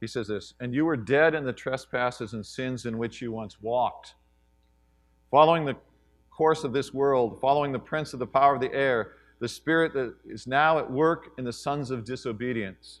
He 0.00 0.06
says 0.06 0.28
this, 0.28 0.54
and 0.60 0.74
you 0.74 0.84
were 0.84 0.96
dead 0.96 1.34
in 1.34 1.44
the 1.44 1.52
trespasses 1.52 2.34
and 2.34 2.44
sins 2.44 2.86
in 2.86 2.98
which 2.98 3.20
you 3.20 3.32
once 3.32 3.60
walked, 3.60 4.14
following 5.30 5.64
the 5.64 5.76
course 6.30 6.64
of 6.64 6.72
this 6.72 6.92
world, 6.92 7.40
following 7.40 7.72
the 7.72 7.78
prince 7.78 8.12
of 8.12 8.18
the 8.18 8.26
power 8.26 8.54
of 8.54 8.60
the 8.60 8.72
air, 8.72 9.12
the 9.40 9.48
spirit 9.48 9.92
that 9.94 10.14
is 10.26 10.46
now 10.46 10.78
at 10.78 10.88
work 10.88 11.30
in 11.38 11.44
the 11.44 11.52
sons 11.52 11.90
of 11.90 12.04
disobedience 12.04 13.00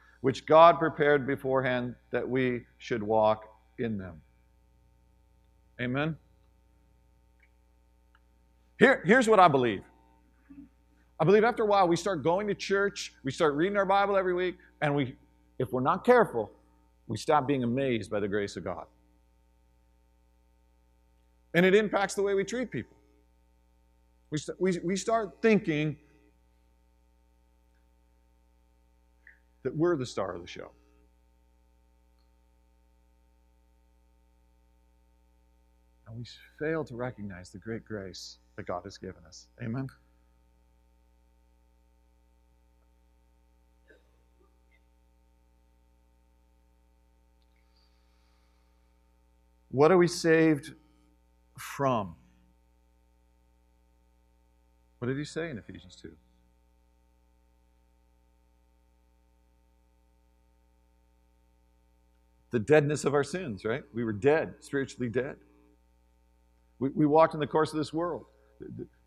which 0.21 0.45
God 0.45 0.79
prepared 0.79 1.27
beforehand 1.27 1.95
that 2.11 2.27
we 2.27 2.61
should 2.77 3.03
walk 3.03 3.45
in 3.77 3.97
them. 3.97 4.21
Amen. 5.81 6.15
Here, 8.79 9.01
here's 9.05 9.27
what 9.27 9.39
I 9.39 9.47
believe. 9.47 9.81
I 11.19 11.23
believe 11.23 11.43
after 11.43 11.63
a 11.63 11.65
while 11.67 11.87
we 11.87 11.95
start 11.95 12.23
going 12.23 12.47
to 12.47 12.55
church, 12.55 13.13
we 13.23 13.31
start 13.31 13.55
reading 13.55 13.77
our 13.77 13.85
Bible 13.85 14.17
every 14.17 14.33
week, 14.33 14.57
and 14.81 14.95
we, 14.95 15.15
if 15.59 15.71
we're 15.71 15.81
not 15.81 16.03
careful, 16.03 16.51
we 17.07 17.17
stop 17.17 17.47
being 17.47 17.63
amazed 17.63 18.09
by 18.09 18.19
the 18.19 18.27
grace 18.27 18.55
of 18.55 18.63
God. 18.63 18.85
And 21.53 21.65
it 21.65 21.75
impacts 21.75 22.15
the 22.15 22.23
way 22.23 22.33
we 22.33 22.43
treat 22.43 22.71
people. 22.71 22.97
We, 24.31 24.39
we, 24.59 24.79
we 24.83 24.95
start 24.95 25.41
thinking 25.41 25.97
that 29.63 29.75
we're 29.75 29.95
the 29.95 30.05
star 30.05 30.35
of 30.35 30.41
the 30.41 30.47
show. 30.47 30.71
And 36.07 36.17
we 36.17 36.25
fail 36.59 36.83
to 36.85 36.95
recognize 36.95 37.51
the 37.51 37.59
great 37.59 37.85
grace 37.85 38.37
that 38.57 38.65
God 38.65 38.81
has 38.83 38.97
given 38.97 39.23
us. 39.27 39.47
Amen? 39.61 39.87
What 49.69 49.89
are 49.89 49.97
we 49.97 50.07
saved 50.07 50.73
from? 51.57 52.15
What 54.99 55.07
did 55.07 55.17
he 55.17 55.23
say 55.23 55.49
in 55.49 55.57
Ephesians 55.57 55.95
2? 55.95 56.11
The 62.51 62.59
deadness 62.59 63.05
of 63.05 63.13
our 63.13 63.23
sins, 63.23 63.63
right? 63.65 63.83
We 63.93 64.03
were 64.03 64.13
dead, 64.13 64.55
spiritually 64.59 65.09
dead. 65.09 65.37
We, 66.79 66.89
we 66.89 67.05
walked 67.05 67.33
in 67.33 67.39
the 67.39 67.47
course 67.47 67.71
of 67.71 67.77
this 67.77 67.93
world. 67.93 68.25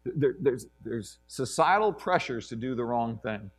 There, 0.04 0.34
there's, 0.40 0.66
there's 0.82 1.18
societal 1.26 1.92
pressures 1.92 2.48
to 2.48 2.56
do 2.56 2.74
the 2.74 2.84
wrong 2.84 3.18
thing. 3.22 3.50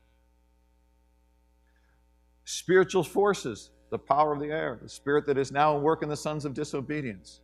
Spiritual 2.46 3.04
forces, 3.04 3.72
the 3.90 3.98
power 3.98 4.34
of 4.34 4.40
the 4.40 4.48
air, 4.48 4.80
the 4.82 4.90
spirit 4.90 5.26
that 5.28 5.38
is 5.38 5.52
now 5.52 5.76
at 5.76 5.82
work 5.82 6.04
in 6.04 6.10
the 6.10 6.18
sons 6.18 6.46
of 6.46 6.54
disobedience. 6.54 7.42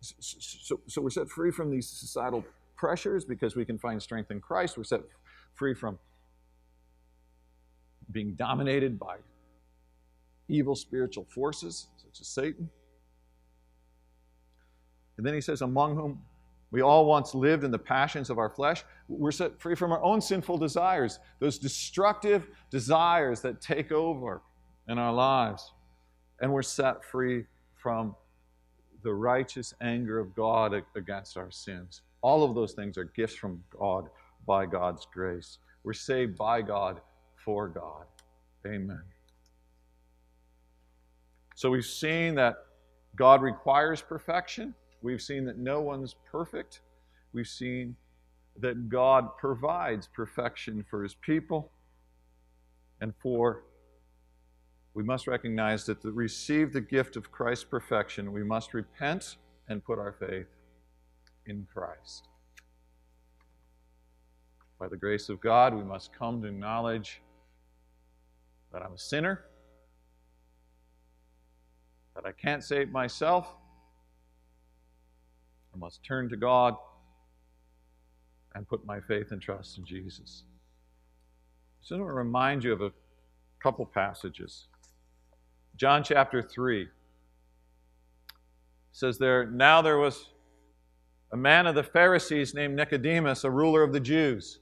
So, 0.00 0.80
so, 0.88 1.00
we're 1.00 1.10
set 1.10 1.28
free 1.28 1.52
from 1.52 1.70
these 1.70 1.88
societal 1.88 2.44
pressures 2.76 3.24
because 3.24 3.54
we 3.54 3.64
can 3.64 3.78
find 3.78 4.02
strength 4.02 4.32
in 4.32 4.40
Christ. 4.40 4.76
We're 4.76 4.82
set 4.82 5.02
free 5.54 5.74
from 5.74 5.98
being 8.10 8.34
dominated 8.34 8.98
by 8.98 9.16
evil 10.48 10.74
spiritual 10.74 11.24
forces, 11.24 11.86
such 11.96 12.20
as 12.20 12.28
Satan. 12.28 12.68
And 15.16 15.26
then 15.26 15.34
he 15.34 15.40
says, 15.40 15.62
Among 15.62 15.94
whom 15.94 16.20
we 16.72 16.80
all 16.80 17.04
once 17.04 17.34
lived 17.34 17.64
in 17.64 17.70
the 17.70 17.78
passions 17.78 18.30
of 18.30 18.38
our 18.38 18.48
flesh. 18.48 18.82
We're 19.06 19.30
set 19.30 19.60
free 19.60 19.74
from 19.74 19.92
our 19.92 20.02
own 20.02 20.22
sinful 20.22 20.56
desires, 20.56 21.20
those 21.38 21.58
destructive 21.58 22.48
desires 22.70 23.42
that 23.42 23.60
take 23.60 23.92
over 23.92 24.40
in 24.88 24.98
our 24.98 25.12
lives. 25.12 25.70
And 26.40 26.50
we're 26.50 26.62
set 26.62 27.04
free 27.04 27.44
from 27.76 28.16
the 29.02 29.12
righteous 29.12 29.74
anger 29.82 30.18
of 30.18 30.34
God 30.34 30.82
against 30.96 31.36
our 31.36 31.50
sins. 31.50 32.00
All 32.22 32.42
of 32.42 32.54
those 32.54 32.72
things 32.72 32.96
are 32.96 33.04
gifts 33.04 33.34
from 33.34 33.62
God 33.78 34.08
by 34.46 34.64
God's 34.64 35.06
grace. 35.12 35.58
We're 35.84 35.92
saved 35.92 36.38
by 36.38 36.62
God 36.62 37.02
for 37.44 37.68
God. 37.68 38.06
Amen. 38.66 39.02
So 41.54 41.70
we've 41.70 41.84
seen 41.84 42.34
that 42.36 42.56
God 43.16 43.42
requires 43.42 44.00
perfection. 44.02 44.74
We've 45.02 45.22
seen 45.22 45.44
that 45.46 45.58
no 45.58 45.80
one's 45.80 46.14
perfect. 46.30 46.80
We've 47.32 47.46
seen 47.46 47.96
that 48.58 48.88
God 48.88 49.36
provides 49.38 50.08
perfection 50.08 50.84
for 50.88 51.02
his 51.02 51.14
people. 51.14 51.70
And 53.00 53.12
for 53.22 53.64
we 54.94 55.02
must 55.02 55.26
recognize 55.26 55.86
that 55.86 56.02
to 56.02 56.12
receive 56.12 56.72
the 56.72 56.80
gift 56.80 57.16
of 57.16 57.32
Christ's 57.32 57.64
perfection, 57.64 58.32
we 58.32 58.44
must 58.44 58.74
repent 58.74 59.36
and 59.68 59.84
put 59.84 59.98
our 59.98 60.12
faith 60.12 60.48
in 61.46 61.66
Christ. 61.72 62.28
By 64.78 64.88
the 64.88 64.96
grace 64.96 65.28
of 65.28 65.40
God, 65.40 65.74
we 65.74 65.82
must 65.82 66.12
come 66.12 66.42
to 66.42 66.50
knowledge 66.50 67.22
that 68.72 68.82
I'm 68.82 68.92
a 68.92 68.98
sinner, 68.98 69.44
that 72.14 72.26
I 72.26 72.32
can't 72.32 72.62
save 72.62 72.90
myself. 72.90 73.46
I 75.74 75.78
must 75.78 76.02
turn 76.04 76.28
to 76.30 76.36
God 76.36 76.74
and 78.54 78.68
put 78.68 78.84
my 78.84 79.00
faith 79.00 79.32
and 79.32 79.40
trust 79.40 79.78
in 79.78 79.84
Jesus. 79.84 80.44
So 81.80 81.96
I 81.96 81.98
want 81.98 82.10
to 82.10 82.14
remind 82.14 82.64
you 82.64 82.72
of 82.72 82.82
a 82.82 82.92
couple 83.62 83.86
passages. 83.86 84.66
John 85.76 86.02
chapter 86.04 86.42
3 86.42 86.88
says 88.92 89.18
there, 89.18 89.46
Now 89.46 89.80
there 89.80 89.98
was 89.98 90.28
a 91.32 91.36
man 91.36 91.66
of 91.66 91.74
the 91.74 91.82
Pharisees 91.82 92.54
named 92.54 92.76
Nicodemus, 92.76 93.44
a 93.44 93.50
ruler 93.50 93.82
of 93.82 93.92
the 93.92 94.00
Jews. 94.00 94.58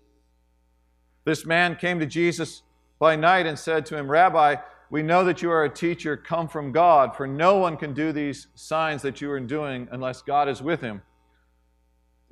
This 1.25 1.45
man 1.45 1.77
came 1.77 1.99
to 1.99 2.07
Jesus 2.07 2.63
by 3.01 3.17
night 3.17 3.47
and 3.47 3.59
said 3.59 3.85
to 3.87 3.97
him, 3.97 4.09
Rabbi, 4.09 4.57
we 4.91 5.03
know 5.03 5.25
that 5.25 5.43
you 5.43 5.51
are 5.51 5.65
a 5.65 5.71
teacher 5.71 6.17
come 6.17 6.47
from 6.47 6.71
God, 6.71 7.17
for 7.17 7.27
no 7.27 7.57
one 7.57 7.77
can 7.77 7.95
do 7.95 8.13
these 8.13 8.49
signs 8.55 9.03
that 9.03 9.21
you 9.21 9.31
are 9.31 9.41
doing 9.41 9.89
unless 9.91 10.23
God 10.23 10.49
is 10.49 10.63
with 10.63 10.81
him. 10.81 11.03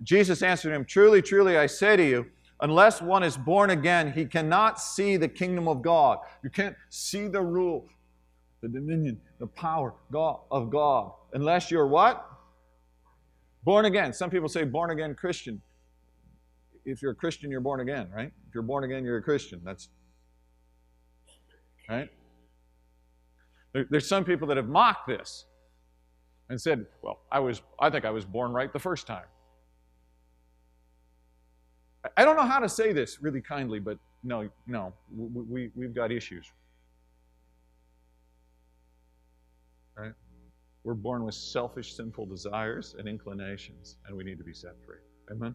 Jesus 0.02 0.42
answered 0.42 0.72
him, 0.72 0.84
Truly, 0.84 1.22
truly, 1.22 1.56
I 1.56 1.66
say 1.66 1.96
to 1.96 2.04
you, 2.04 2.26
unless 2.60 3.00
one 3.00 3.22
is 3.22 3.36
born 3.36 3.70
again, 3.70 4.12
he 4.12 4.26
cannot 4.26 4.80
see 4.80 5.16
the 5.16 5.28
kingdom 5.28 5.66
of 5.66 5.82
God. 5.82 6.18
You 6.44 6.50
can't 6.50 6.76
see 6.90 7.26
the 7.26 7.42
rule 7.42 7.88
the 8.60 8.68
dominion, 8.68 9.20
the 9.38 9.46
power 9.46 9.94
of 10.50 10.70
God. 10.70 11.12
Unless 11.32 11.70
you're 11.70 11.86
what? 11.86 12.28
Born 13.64 13.84
again. 13.84 14.12
Some 14.12 14.30
people 14.30 14.48
say 14.48 14.64
born 14.64 14.90
again 14.90 15.14
Christian. 15.14 15.62
If 16.84 17.02
you're 17.02 17.12
a 17.12 17.14
Christian, 17.14 17.50
you're 17.50 17.60
born 17.60 17.80
again, 17.80 18.10
right? 18.14 18.32
If 18.48 18.54
you're 18.54 18.62
born 18.62 18.84
again, 18.84 19.04
you're 19.04 19.18
a 19.18 19.22
Christian. 19.22 19.60
That's 19.64 19.88
right. 21.96 22.10
There, 23.72 23.86
there's 23.90 24.08
some 24.08 24.24
people 24.24 24.48
that 24.48 24.56
have 24.56 24.68
mocked 24.68 25.06
this 25.08 25.46
and 26.48 26.60
said, 26.60 26.86
"Well, 27.02 27.20
I 27.30 27.40
was, 27.40 27.62
I 27.78 27.90
think 27.90 28.04
I 28.04 28.10
was 28.10 28.24
born 28.24 28.52
right 28.52 28.72
the 28.72 28.78
first 28.78 29.06
time." 29.06 29.26
I 32.16 32.24
don't 32.24 32.36
know 32.36 32.46
how 32.46 32.60
to 32.60 32.68
say 32.68 32.92
this 32.92 33.20
really 33.20 33.40
kindly, 33.40 33.80
but 33.80 33.98
no, 34.22 34.48
no, 34.66 34.92
we, 35.14 35.42
we, 35.42 35.70
we've 35.74 35.94
got 35.94 36.12
issues. 36.12 36.50
right? 39.98 40.12
We're 40.84 40.94
born 40.94 41.24
with 41.24 41.34
selfish, 41.34 41.94
sinful 41.94 42.26
desires 42.26 42.94
and 42.98 43.08
inclinations, 43.08 43.96
and 44.06 44.16
we 44.16 44.24
need 44.24 44.38
to 44.38 44.44
be 44.44 44.54
set 44.54 44.72
free. 44.86 44.98
Amen? 45.30 45.54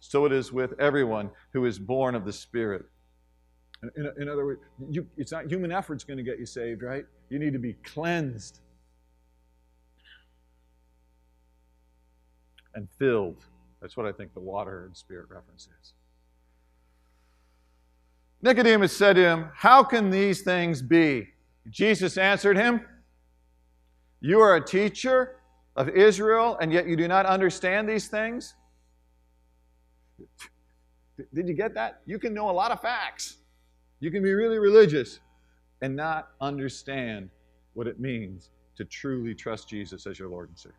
So 0.00 0.24
it 0.24 0.32
is 0.32 0.52
with 0.52 0.78
everyone 0.78 1.30
who 1.52 1.64
is 1.64 1.78
born 1.78 2.14
of 2.14 2.24
the 2.24 2.32
Spirit. 2.32 2.86
In, 3.82 4.10
in 4.20 4.28
other 4.28 4.44
words, 4.44 4.60
you, 4.90 5.06
it's 5.16 5.32
not 5.32 5.50
human 5.50 5.70
effort's 5.70 6.04
going 6.04 6.16
to 6.16 6.22
get 6.22 6.38
you 6.38 6.46
saved, 6.46 6.82
right? 6.82 7.04
You 7.30 7.38
need 7.38 7.52
to 7.52 7.58
be 7.58 7.74
cleansed 7.84 8.60
and 12.74 12.88
filled. 12.98 13.44
That's 13.80 13.96
what 13.96 14.06
I 14.06 14.12
think 14.12 14.34
the 14.34 14.40
water 14.40 14.86
and 14.86 14.96
spirit 14.96 15.26
reference 15.30 15.68
is. 15.80 15.92
Nicodemus 18.42 18.96
said 18.96 19.16
to 19.16 19.22
him, 19.22 19.50
How 19.54 19.82
can 19.82 20.10
these 20.10 20.42
things 20.42 20.82
be? 20.82 21.28
Jesus 21.70 22.16
answered 22.16 22.56
him, 22.56 22.84
You 24.20 24.40
are 24.40 24.56
a 24.56 24.64
teacher 24.64 25.36
of 25.76 25.88
Israel, 25.90 26.56
and 26.60 26.72
yet 26.72 26.88
you 26.88 26.96
do 26.96 27.08
not 27.08 27.26
understand 27.26 27.88
these 27.88 28.08
things? 28.08 28.54
Did 31.34 31.48
you 31.48 31.54
get 31.54 31.74
that? 31.74 32.00
You 32.06 32.18
can 32.18 32.32
know 32.32 32.50
a 32.50 32.52
lot 32.52 32.70
of 32.70 32.80
facts. 32.80 33.38
You 34.00 34.10
can 34.10 34.22
be 34.22 34.32
really 34.32 34.58
religious 34.58 35.20
and 35.82 35.94
not 35.96 36.30
understand 36.40 37.30
what 37.74 37.86
it 37.86 37.98
means 38.00 38.50
to 38.76 38.84
truly 38.84 39.34
trust 39.34 39.68
Jesus 39.68 40.06
as 40.06 40.18
your 40.18 40.28
Lord 40.28 40.48
and 40.48 40.58
Savior. 40.58 40.76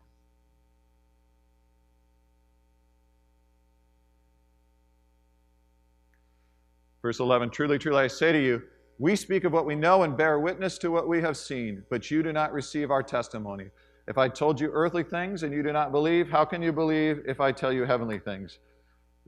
Verse 7.02 7.20
11 7.20 7.50
Truly, 7.50 7.78
truly, 7.78 8.02
I 8.02 8.06
say 8.06 8.32
to 8.32 8.42
you, 8.42 8.62
we 8.98 9.16
speak 9.16 9.44
of 9.44 9.52
what 9.52 9.64
we 9.64 9.74
know 9.74 10.02
and 10.02 10.16
bear 10.16 10.38
witness 10.38 10.76
to 10.78 10.90
what 10.90 11.08
we 11.08 11.22
have 11.22 11.36
seen, 11.36 11.82
but 11.88 12.10
you 12.10 12.22
do 12.22 12.32
not 12.32 12.52
receive 12.52 12.90
our 12.90 13.02
testimony. 13.02 13.66
If 14.06 14.18
I 14.18 14.28
told 14.28 14.60
you 14.60 14.70
earthly 14.72 15.02
things 15.02 15.42
and 15.42 15.54
you 15.54 15.62
do 15.62 15.72
not 15.72 15.92
believe, 15.92 16.28
how 16.28 16.44
can 16.44 16.60
you 16.60 16.72
believe 16.72 17.22
if 17.26 17.40
I 17.40 17.52
tell 17.52 17.72
you 17.72 17.84
heavenly 17.84 18.18
things? 18.18 18.58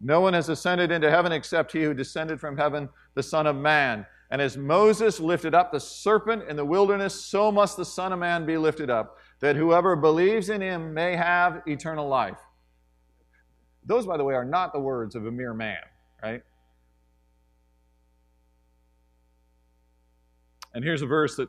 No 0.01 0.21
one 0.21 0.35
has 0.35 0.49
ascended 0.49 0.91
into 0.91 1.11
heaven 1.11 1.33
except 1.33 1.73
he 1.73 1.83
who 1.83 1.95
descended 1.95 2.41
from 2.41 2.57
heaven, 2.57 2.89
the 3.15 3.23
Son 3.23 3.47
of 3.47 3.57
Man. 3.57 4.07
And 4.31 4.41
as 4.41 4.57
Moses 4.57 5.21
lifted 5.21 5.55
up 5.55 5.71
the 5.71 5.79
serpent 5.79 6.45
in 6.49 6.57
the 6.57 6.65
wilderness, 6.65 7.15
so 7.15 7.53
must 7.53 7.77
the 7.77 7.85
Son 7.85 8.13
of 8.13 8.19
Man 8.19 8.47
be 8.47 8.57
lifted 8.57 8.91
up, 8.91 9.19
that 9.41 9.57
whoever 9.57 9.95
believes 9.95 10.49
in 10.49 10.61
him 10.61 10.95
may 10.95 11.15
have 11.15 11.63
eternal 11.67 12.09
life. 12.09 12.39
Those, 13.85 14.07
by 14.07 14.17
the 14.17 14.25
way, 14.25 14.35
are 14.35 14.45
not 14.45 14.73
the 14.73 14.79
words 14.79 15.15
of 15.15 15.27
a 15.27 15.31
mere 15.31 15.53
man, 15.53 15.83
right? 16.23 16.43
And 20.75 20.83
here's 20.83 21.03
a 21.03 21.07
verse 21.07 21.37
that, 21.37 21.49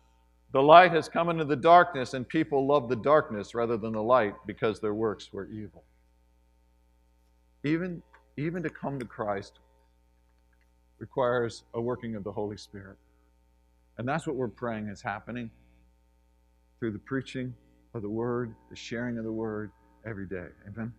The 0.53 0.61
light 0.61 0.91
has 0.91 1.07
come 1.07 1.29
into 1.29 1.45
the 1.45 1.55
darkness, 1.55 2.13
and 2.13 2.27
people 2.27 2.67
love 2.67 2.89
the 2.89 2.95
darkness 2.95 3.55
rather 3.55 3.77
than 3.77 3.93
the 3.93 4.03
light 4.03 4.35
because 4.45 4.79
their 4.81 4.93
works 4.93 5.31
were 5.31 5.47
evil. 5.49 5.83
Even, 7.63 8.01
even 8.37 8.61
to 8.63 8.69
come 8.69 8.99
to 8.99 9.05
Christ 9.05 9.59
requires 10.99 11.63
a 11.73 11.81
working 11.81 12.15
of 12.15 12.23
the 12.23 12.31
Holy 12.31 12.57
Spirit. 12.57 12.97
And 13.97 14.07
that's 14.07 14.27
what 14.27 14.35
we're 14.35 14.49
praying 14.49 14.87
is 14.87 15.01
happening 15.01 15.49
through 16.79 16.91
the 16.91 16.99
preaching 16.99 17.53
of 17.93 18.01
the 18.01 18.09
Word, 18.09 18.53
the 18.69 18.75
sharing 18.75 19.17
of 19.17 19.23
the 19.23 19.31
Word 19.31 19.71
every 20.05 20.25
day. 20.25 20.47
Amen. 20.67 20.93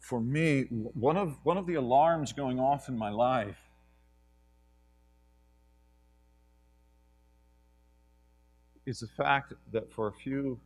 For 0.00 0.20
me, 0.20 0.62
one 0.70 1.16
of, 1.16 1.36
one 1.42 1.56
of 1.56 1.66
the 1.66 1.74
alarms 1.74 2.32
going 2.32 2.58
off 2.58 2.88
in 2.88 2.96
my 2.96 3.10
life 3.10 3.58
is 8.86 9.00
the 9.00 9.08
fact 9.08 9.52
that 9.72 9.92
for 9.92 10.08
a 10.08 10.12
few 10.12 10.58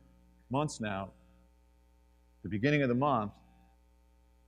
months 0.49 0.81
now, 0.81 1.09
the 2.43 2.49
beginning 2.49 2.81
of 2.81 2.89
the 2.89 2.95
month, 2.95 3.31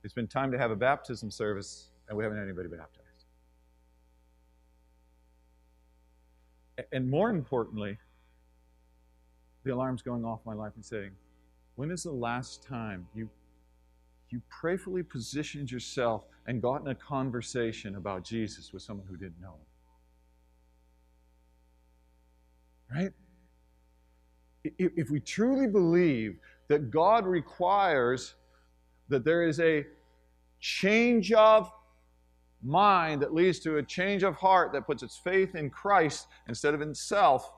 it's 0.04 0.14
been 0.14 0.26
time 0.26 0.50
to 0.52 0.58
have 0.58 0.70
a 0.70 0.76
baptism 0.76 1.30
service, 1.30 1.88
and 2.08 2.16
we 2.16 2.24
haven't 2.24 2.38
had 2.38 2.44
anybody 2.44 2.68
baptized. 2.68 2.98
And 6.90 7.08
more 7.08 7.30
importantly, 7.30 7.98
the 9.64 9.72
alarm's 9.72 10.02
going 10.02 10.24
off 10.24 10.40
my 10.44 10.54
life 10.54 10.72
and 10.74 10.84
saying, 10.84 11.12
when 11.76 11.90
is 11.90 12.02
the 12.02 12.10
last 12.10 12.62
time 12.66 13.06
you 13.14 13.28
you 14.32 14.40
prayerfully 14.48 15.02
positioned 15.02 15.70
yourself 15.70 16.24
and 16.46 16.60
got 16.62 16.80
in 16.80 16.88
a 16.88 16.94
conversation 16.94 17.96
about 17.96 18.24
Jesus 18.24 18.72
with 18.72 18.82
someone 18.82 19.06
who 19.06 19.16
didn't 19.16 19.40
know 19.40 19.54
him. 19.54 19.66
Right? 22.94 23.12
If 24.78 25.10
we 25.10 25.20
truly 25.20 25.66
believe 25.66 26.38
that 26.68 26.90
God 26.90 27.26
requires 27.26 28.34
that 29.08 29.24
there 29.24 29.42
is 29.42 29.60
a 29.60 29.86
change 30.60 31.32
of 31.32 31.70
mind 32.62 33.22
that 33.22 33.34
leads 33.34 33.58
to 33.60 33.78
a 33.78 33.82
change 33.82 34.22
of 34.22 34.36
heart 34.36 34.72
that 34.72 34.86
puts 34.86 35.02
its 35.02 35.16
faith 35.16 35.54
in 35.54 35.68
Christ 35.68 36.28
instead 36.48 36.74
of 36.74 36.80
in 36.80 36.94
self, 36.94 37.50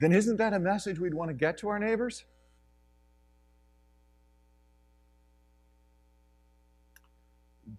then 0.00 0.12
isn't 0.12 0.36
that 0.38 0.52
a 0.52 0.58
message 0.58 0.98
we'd 0.98 1.14
want 1.14 1.28
to 1.28 1.34
get 1.34 1.56
to 1.58 1.68
our 1.68 1.78
neighbors? 1.78 2.24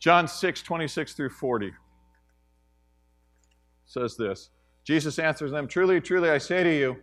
John 0.06 0.28
6, 0.28 0.62
26 0.62 1.14
through 1.14 1.30
40 1.30 1.74
says 3.88 4.16
this 4.16 4.52
Jesus 4.84 5.18
answers 5.18 5.50
them, 5.50 5.68
Truly, 5.68 6.00
truly, 6.00 6.30
I 6.30 6.38
say 6.38 6.64
to 6.64 6.72
you, 6.72 6.98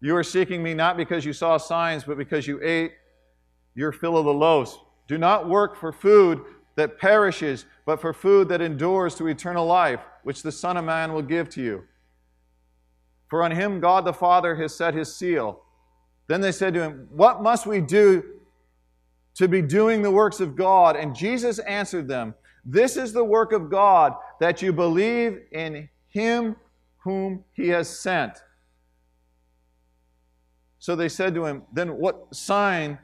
you 0.00 0.16
are 0.16 0.22
seeking 0.22 0.62
me 0.62 0.72
not 0.72 0.96
because 0.96 1.26
you 1.26 1.34
saw 1.34 1.58
signs, 1.58 2.04
but 2.04 2.16
because 2.16 2.46
you 2.46 2.58
ate 2.62 2.92
your 3.74 3.92
fill 3.92 4.16
of 4.16 4.24
the 4.24 4.32
loaves. 4.32 4.78
Do 5.06 5.18
not 5.18 5.50
work 5.50 5.76
for 5.76 5.92
food 5.92 6.40
that 6.76 6.96
perishes, 6.96 7.66
but 7.84 8.00
for 8.00 8.14
food 8.14 8.48
that 8.48 8.62
endures 8.62 9.14
to 9.16 9.26
eternal 9.26 9.66
life, 9.66 10.00
which 10.22 10.42
the 10.42 10.52
Son 10.52 10.78
of 10.78 10.84
Man 10.86 11.12
will 11.12 11.20
give 11.20 11.50
to 11.50 11.62
you. 11.62 11.84
For 13.28 13.42
on 13.42 13.50
him 13.50 13.80
God 13.80 14.06
the 14.06 14.14
Father 14.14 14.56
has 14.56 14.74
set 14.74 14.94
his 14.94 15.14
seal. 15.14 15.60
Then 16.26 16.40
they 16.40 16.52
said 16.52 16.72
to 16.72 16.84
him, 16.84 17.08
What 17.10 17.42
must 17.42 17.66
we 17.66 17.82
do 17.82 18.24
to 19.36 19.48
be 19.48 19.62
doing 19.62 20.02
the 20.02 20.10
works 20.10 20.40
of 20.40 20.56
God. 20.56 20.96
And 20.96 21.14
Jesus 21.14 21.58
answered 21.60 22.08
them, 22.08 22.34
This 22.64 22.96
is 22.96 23.12
the 23.12 23.24
work 23.24 23.52
of 23.52 23.70
God, 23.70 24.14
that 24.40 24.62
you 24.62 24.72
believe 24.72 25.40
in 25.52 25.88
him 26.08 26.56
whom 26.98 27.44
he 27.52 27.68
has 27.68 27.88
sent. 27.88 28.38
So 30.78 30.96
they 30.96 31.08
said 31.08 31.34
to 31.34 31.44
him, 31.44 31.62
Then 31.72 31.96
what 31.98 32.34
sign 32.34 32.98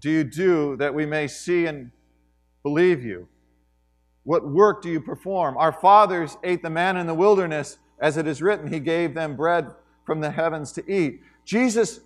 do 0.00 0.10
you 0.10 0.24
do 0.24 0.76
that 0.76 0.94
we 0.94 1.06
may 1.06 1.26
see 1.26 1.66
and 1.66 1.90
believe 2.62 3.04
you? 3.04 3.28
What 4.24 4.48
work 4.48 4.82
do 4.82 4.90
you 4.90 5.00
perform? 5.00 5.56
Our 5.56 5.72
fathers 5.72 6.36
ate 6.44 6.62
the 6.62 6.70
manna 6.70 7.00
in 7.00 7.06
the 7.06 7.14
wilderness, 7.14 7.78
as 7.98 8.16
it 8.16 8.26
is 8.26 8.40
written, 8.40 8.72
He 8.72 8.80
gave 8.80 9.14
them 9.14 9.36
bread 9.36 9.70
from 10.04 10.20
the 10.20 10.30
heavens 10.30 10.72
to 10.72 10.90
eat. 10.90 11.20
Jesus 11.44 12.00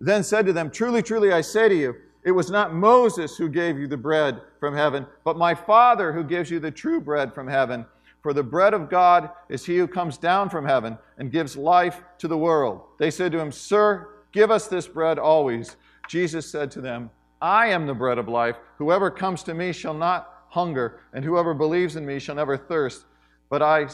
then 0.00 0.22
said 0.22 0.46
to 0.46 0.52
them, 0.52 0.70
Truly, 0.70 1.02
truly, 1.02 1.32
I 1.32 1.40
say 1.40 1.68
to 1.68 1.74
you, 1.74 1.96
it 2.24 2.32
was 2.32 2.50
not 2.50 2.74
Moses 2.74 3.36
who 3.36 3.48
gave 3.48 3.78
you 3.78 3.86
the 3.86 3.96
bread 3.96 4.40
from 4.60 4.74
heaven, 4.74 5.06
but 5.24 5.38
my 5.38 5.54
Father 5.54 6.12
who 6.12 6.24
gives 6.24 6.50
you 6.50 6.60
the 6.60 6.70
true 6.70 7.00
bread 7.00 7.32
from 7.32 7.48
heaven. 7.48 7.86
For 8.22 8.32
the 8.32 8.42
bread 8.42 8.74
of 8.74 8.90
God 8.90 9.30
is 9.48 9.64
he 9.64 9.78
who 9.78 9.86
comes 9.86 10.18
down 10.18 10.50
from 10.50 10.66
heaven 10.66 10.98
and 11.16 11.30
gives 11.30 11.56
life 11.56 12.02
to 12.18 12.28
the 12.28 12.36
world. 12.36 12.82
They 12.98 13.10
said 13.10 13.32
to 13.32 13.38
him, 13.38 13.52
Sir, 13.52 14.08
give 14.32 14.50
us 14.50 14.66
this 14.66 14.86
bread 14.86 15.18
always. 15.18 15.76
Jesus 16.08 16.50
said 16.50 16.70
to 16.72 16.80
them, 16.80 17.10
I 17.40 17.68
am 17.68 17.86
the 17.86 17.94
bread 17.94 18.18
of 18.18 18.28
life. 18.28 18.56
Whoever 18.78 19.10
comes 19.10 19.42
to 19.44 19.54
me 19.54 19.72
shall 19.72 19.94
not 19.94 20.44
hunger, 20.48 21.00
and 21.12 21.24
whoever 21.24 21.54
believes 21.54 21.96
in 21.96 22.04
me 22.04 22.18
shall 22.18 22.34
never 22.34 22.56
thirst. 22.56 23.04
But 23.48 23.62
I 23.62 23.86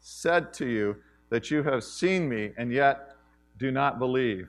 said 0.00 0.52
to 0.54 0.66
you 0.66 0.96
that 1.30 1.50
you 1.50 1.62
have 1.62 1.82
seen 1.82 2.28
me, 2.28 2.52
and 2.58 2.72
yet 2.72 3.16
do 3.58 3.70
not 3.70 3.98
believe. 3.98 4.48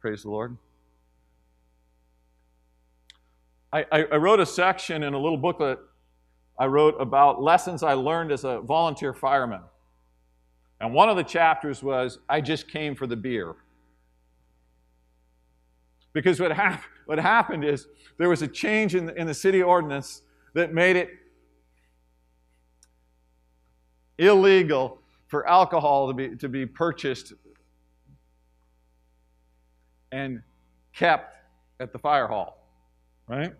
Praise 0.00 0.22
the 0.22 0.30
Lord. 0.30 0.56
I, 3.72 3.84
I, 3.92 4.16
wrote 4.16 4.40
a 4.40 4.46
section 4.46 5.04
in 5.04 5.14
a 5.14 5.18
little 5.18 5.38
booklet 5.38 5.78
I 6.58 6.66
wrote 6.66 6.96
about 7.00 7.42
lessons 7.42 7.82
I 7.82 7.94
learned 7.94 8.32
as 8.32 8.44
a 8.44 8.60
volunteer 8.60 9.14
fireman. 9.14 9.62
And 10.80 10.92
one 10.92 11.08
of 11.08 11.16
the 11.16 11.22
chapters 11.22 11.82
was 11.82 12.18
I 12.28 12.40
just 12.42 12.68
came 12.68 12.94
for 12.94 13.06
the 13.06 13.16
beer. 13.16 13.54
Because 16.12 16.40
what, 16.40 16.52
hap- 16.52 16.84
what 17.06 17.18
happened 17.18 17.64
is 17.64 17.86
there 18.18 18.28
was 18.28 18.42
a 18.42 18.48
change 18.48 18.94
in 18.94 19.06
the, 19.06 19.14
in 19.14 19.26
the 19.26 19.34
city 19.34 19.62
ordinance 19.62 20.22
that 20.54 20.74
made 20.74 20.96
it 20.96 21.08
illegal 24.18 24.98
for 25.28 25.48
alcohol 25.48 26.08
to 26.08 26.12
be, 26.12 26.36
to 26.36 26.48
be 26.48 26.66
purchased 26.66 27.32
and 30.12 30.42
kept 30.94 31.36
at 31.80 31.92
the 31.92 31.98
fire 31.98 32.26
hall, 32.26 32.66
right? 33.28 33.52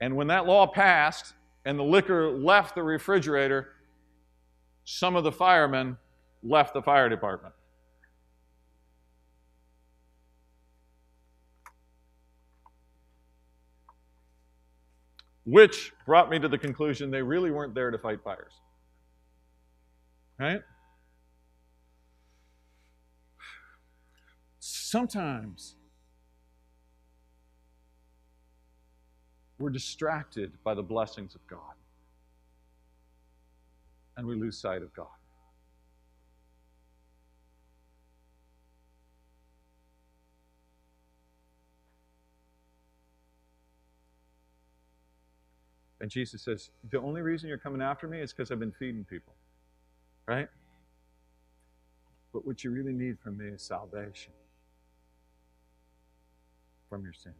And 0.00 0.16
when 0.16 0.26
that 0.28 0.46
law 0.46 0.66
passed 0.66 1.34
and 1.64 1.78
the 1.78 1.82
liquor 1.82 2.30
left 2.30 2.74
the 2.74 2.82
refrigerator, 2.82 3.68
some 4.84 5.16
of 5.16 5.24
the 5.24 5.32
firemen 5.32 5.96
left 6.42 6.74
the 6.74 6.82
fire 6.82 7.08
department. 7.08 7.54
Which 15.44 15.92
brought 16.04 16.28
me 16.28 16.38
to 16.40 16.48
the 16.48 16.58
conclusion 16.58 17.10
they 17.10 17.22
really 17.22 17.50
weren't 17.50 17.74
there 17.74 17.90
to 17.90 17.98
fight 17.98 18.22
fires. 18.22 18.52
Right? 20.38 20.60
Sometimes 24.86 25.74
we're 29.58 29.68
distracted 29.68 30.52
by 30.62 30.74
the 30.74 30.82
blessings 30.82 31.34
of 31.34 31.44
God 31.48 31.74
and 34.16 34.24
we 34.24 34.36
lose 34.36 34.56
sight 34.56 34.82
of 34.82 34.94
God. 34.94 35.08
And 46.00 46.08
Jesus 46.08 46.42
says, 46.42 46.70
The 46.92 47.00
only 47.00 47.22
reason 47.22 47.48
you're 47.48 47.58
coming 47.58 47.82
after 47.82 48.06
me 48.06 48.20
is 48.20 48.32
because 48.32 48.52
I've 48.52 48.60
been 48.60 48.70
feeding 48.70 49.04
people. 49.04 49.34
Right? 50.28 50.48
But 52.32 52.46
what 52.46 52.62
you 52.62 52.70
really 52.70 52.92
need 52.92 53.18
from 53.18 53.36
me 53.38 53.46
is 53.46 53.62
salvation 53.62 54.32
from 56.88 57.02
your 57.04 57.12
sins. 57.12 57.34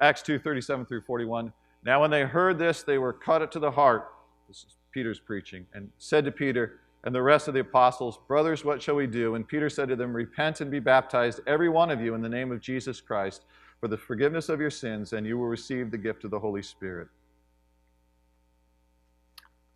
Acts 0.00 0.22
2 0.22 0.38
37 0.38 0.86
through 0.86 1.02
41. 1.02 1.52
Now, 1.84 2.00
when 2.00 2.10
they 2.10 2.22
heard 2.22 2.58
this, 2.58 2.82
they 2.82 2.98
were 2.98 3.12
cut 3.12 3.50
to 3.52 3.58
the 3.58 3.70
heart. 3.70 4.08
This 4.48 4.58
is 4.58 4.76
Peter's 4.92 5.20
preaching, 5.20 5.66
and 5.74 5.90
said 5.98 6.24
to 6.24 6.32
Peter 6.32 6.80
and 7.04 7.14
the 7.14 7.22
rest 7.22 7.48
of 7.48 7.54
the 7.54 7.60
apostles, 7.60 8.18
Brothers, 8.26 8.64
what 8.64 8.82
shall 8.82 8.94
we 8.94 9.06
do? 9.06 9.34
And 9.34 9.46
Peter 9.46 9.68
said 9.68 9.88
to 9.88 9.96
them, 9.96 10.14
Repent 10.14 10.62
and 10.62 10.70
be 10.70 10.80
baptized, 10.80 11.40
every 11.46 11.68
one 11.68 11.90
of 11.90 12.00
you, 12.00 12.14
in 12.14 12.22
the 12.22 12.28
name 12.28 12.50
of 12.50 12.60
Jesus 12.60 13.00
Christ, 13.00 13.44
for 13.78 13.88
the 13.88 13.98
forgiveness 13.98 14.48
of 14.48 14.60
your 14.60 14.70
sins, 14.70 15.12
and 15.12 15.26
you 15.26 15.36
will 15.36 15.46
receive 15.46 15.90
the 15.90 15.98
gift 15.98 16.24
of 16.24 16.30
the 16.30 16.38
Holy 16.38 16.62
Spirit. 16.62 17.08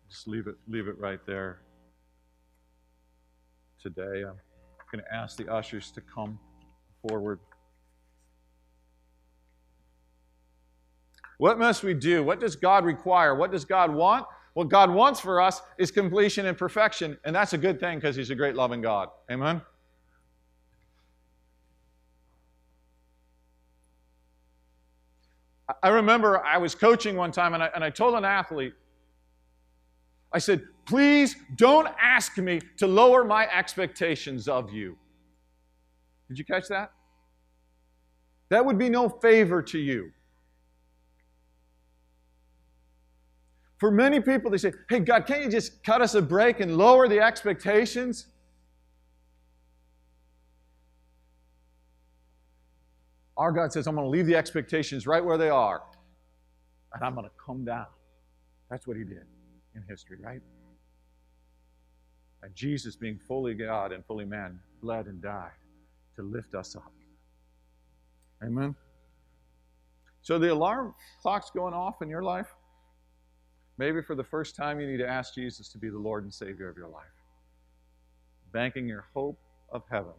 Just 0.09 0.27
leave 0.27 0.47
it, 0.47 0.55
leave 0.67 0.87
it 0.87 0.97
right 0.97 1.19
there 1.27 1.59
today. 3.81 4.23
I'm 4.25 4.35
going 4.91 5.03
to 5.03 5.13
ask 5.13 5.37
the 5.37 5.51
ushers 5.53 5.91
to 5.91 6.01
come 6.01 6.39
forward. 7.07 7.39
What 11.39 11.57
must 11.57 11.83
we 11.83 11.93
do? 11.93 12.21
What 12.21 12.41
does 12.41 12.57
God 12.57 12.83
require? 12.83 13.33
What 13.33 13.49
does 13.49 13.63
God 13.63 13.93
want? 13.93 14.27
What 14.55 14.67
God 14.67 14.91
wants 14.91 15.21
for 15.21 15.39
us 15.41 15.61
is 15.77 15.89
completion 15.89 16.45
and 16.45 16.57
perfection, 16.57 17.17
and 17.23 17.33
that's 17.33 17.53
a 17.53 17.57
good 17.57 17.79
thing 17.79 17.97
because 17.97 18.17
He's 18.17 18.29
a 18.29 18.35
great 18.35 18.55
loving 18.55 18.81
God. 18.81 19.07
Amen? 19.31 19.61
I 25.81 25.89
remember 25.89 26.45
I 26.45 26.57
was 26.57 26.75
coaching 26.75 27.15
one 27.15 27.31
time 27.31 27.53
and 27.53 27.63
I, 27.63 27.69
and 27.73 27.85
I 27.85 27.89
told 27.89 28.15
an 28.15 28.25
athlete, 28.25 28.73
I 30.33 30.39
said, 30.39 30.63
please 30.85 31.37
don't 31.55 31.87
ask 32.01 32.37
me 32.37 32.59
to 32.77 32.87
lower 32.87 33.23
my 33.23 33.47
expectations 33.49 34.49
of 34.49 34.73
you. 34.73 34.97
Did 36.27 36.37
you 36.37 36.43
catch 36.43 36.67
that? 36.67 36.91
That 38.49 38.65
would 38.65 38.77
be 38.77 38.89
no 38.89 39.07
favor 39.07 39.61
to 39.61 39.79
you. 39.79 40.11
For 43.79 43.91
many 43.91 44.19
people, 44.19 44.51
they 44.51 44.57
say, 44.57 44.73
hey, 44.89 44.99
God, 44.99 45.25
can't 45.25 45.43
you 45.43 45.49
just 45.49 45.83
cut 45.83 46.01
us 46.01 46.13
a 46.13 46.21
break 46.21 46.59
and 46.59 46.77
lower 46.77 47.07
the 47.07 47.21
expectations? 47.21 48.27
Our 53.37 53.53
God 53.53 53.71
says, 53.71 53.87
I'm 53.87 53.95
going 53.95 54.05
to 54.05 54.09
leave 54.09 54.25
the 54.25 54.35
expectations 54.35 55.07
right 55.07 55.23
where 55.23 55.37
they 55.37 55.49
are, 55.49 55.81
and 56.93 57.03
I'm 57.03 57.15
going 57.15 57.25
to 57.25 57.31
come 57.43 57.63
down. 57.63 57.85
That's 58.69 58.85
what 58.85 58.97
He 58.97 59.05
did 59.05 59.23
in 59.75 59.83
history, 59.87 60.17
right? 60.21 60.41
And 62.43 62.53
Jesus, 62.53 62.97
being 62.97 63.17
fully 63.17 63.53
God 63.53 63.93
and 63.93 64.05
fully 64.05 64.25
man, 64.25 64.59
bled 64.81 65.05
and 65.05 65.21
died 65.21 65.51
to 66.17 66.21
lift 66.21 66.53
us 66.53 66.75
up. 66.75 66.91
Amen? 68.43 68.75
So 70.21 70.37
the 70.37 70.51
alarm 70.51 70.93
clock's 71.21 71.49
going 71.49 71.73
off 71.73 72.01
in 72.01 72.09
your 72.09 72.23
life. 72.23 72.53
Maybe 73.79 74.01
for 74.01 74.13
the 74.13 74.25
first 74.25 74.57
time, 74.57 74.81
you 74.81 74.87
need 74.87 74.97
to 74.97 75.07
ask 75.07 75.33
Jesus 75.33 75.69
to 75.69 75.77
be 75.77 75.89
the 75.89 75.97
Lord 75.97 76.25
and 76.25 76.33
Savior 76.33 76.67
of 76.67 76.75
your 76.75 76.89
life, 76.89 77.05
banking 78.51 78.89
your 78.89 79.05
hope 79.13 79.39
of 79.71 79.83
heaven 79.89 80.11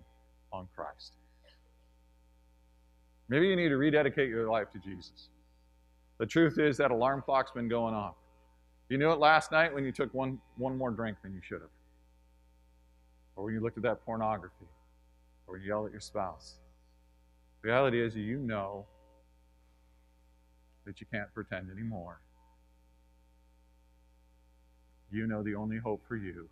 on 0.50 0.66
Christ. 0.74 1.12
Maybe 3.28 3.48
you 3.48 3.56
need 3.56 3.68
to 3.68 3.76
rededicate 3.76 4.30
your 4.30 4.50
life 4.50 4.70
to 4.70 4.78
Jesus. 4.78 5.28
The 6.18 6.24
truth 6.24 6.58
is 6.58 6.78
that 6.78 6.90
alarm 6.90 7.20
clock's 7.20 7.50
been 7.50 7.68
going 7.68 7.94
off. 7.94 8.14
You 8.88 8.96
knew 8.96 9.12
it 9.12 9.18
last 9.18 9.52
night 9.52 9.74
when 9.74 9.84
you 9.84 9.92
took 9.92 10.12
one, 10.14 10.40
one 10.56 10.76
more 10.78 10.90
drink 10.90 11.18
than 11.22 11.34
you 11.34 11.40
should 11.42 11.60
have. 11.60 11.70
Or 13.36 13.44
when 13.44 13.54
you 13.54 13.60
looked 13.60 13.76
at 13.76 13.82
that 13.82 14.02
pornography. 14.06 14.66
Or 15.46 15.58
you 15.58 15.68
yelled 15.68 15.86
at 15.86 15.92
your 15.92 16.00
spouse. 16.00 16.54
The 17.60 17.68
reality 17.68 18.02
is, 18.02 18.16
you 18.16 18.38
know 18.38 18.86
that 20.86 20.98
you 20.98 21.06
can't 21.12 21.32
pretend 21.34 21.70
anymore. 21.70 22.20
You 25.10 25.26
know 25.26 25.42
the 25.42 25.54
only 25.54 25.78
hope 25.78 26.02
for 26.06 26.16
you, 26.16 26.48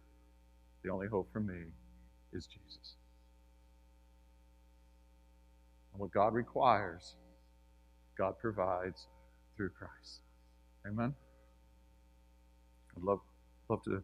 the 0.83 0.91
only 0.91 1.07
hope 1.07 1.29
for 1.33 1.41
me, 1.41 1.65
is 2.33 2.47
Jesus. 2.47 2.95
And 5.93 6.01
what 6.01 6.11
God 6.11 6.35
requires, 6.35 7.15
God 8.17 8.39
provides 8.39 9.07
through 9.57 9.71
Christ. 9.71 10.21
Amen? 10.87 11.15
I'd 12.97 13.03
love, 13.03 13.21
love 13.69 13.83
to 13.85 14.03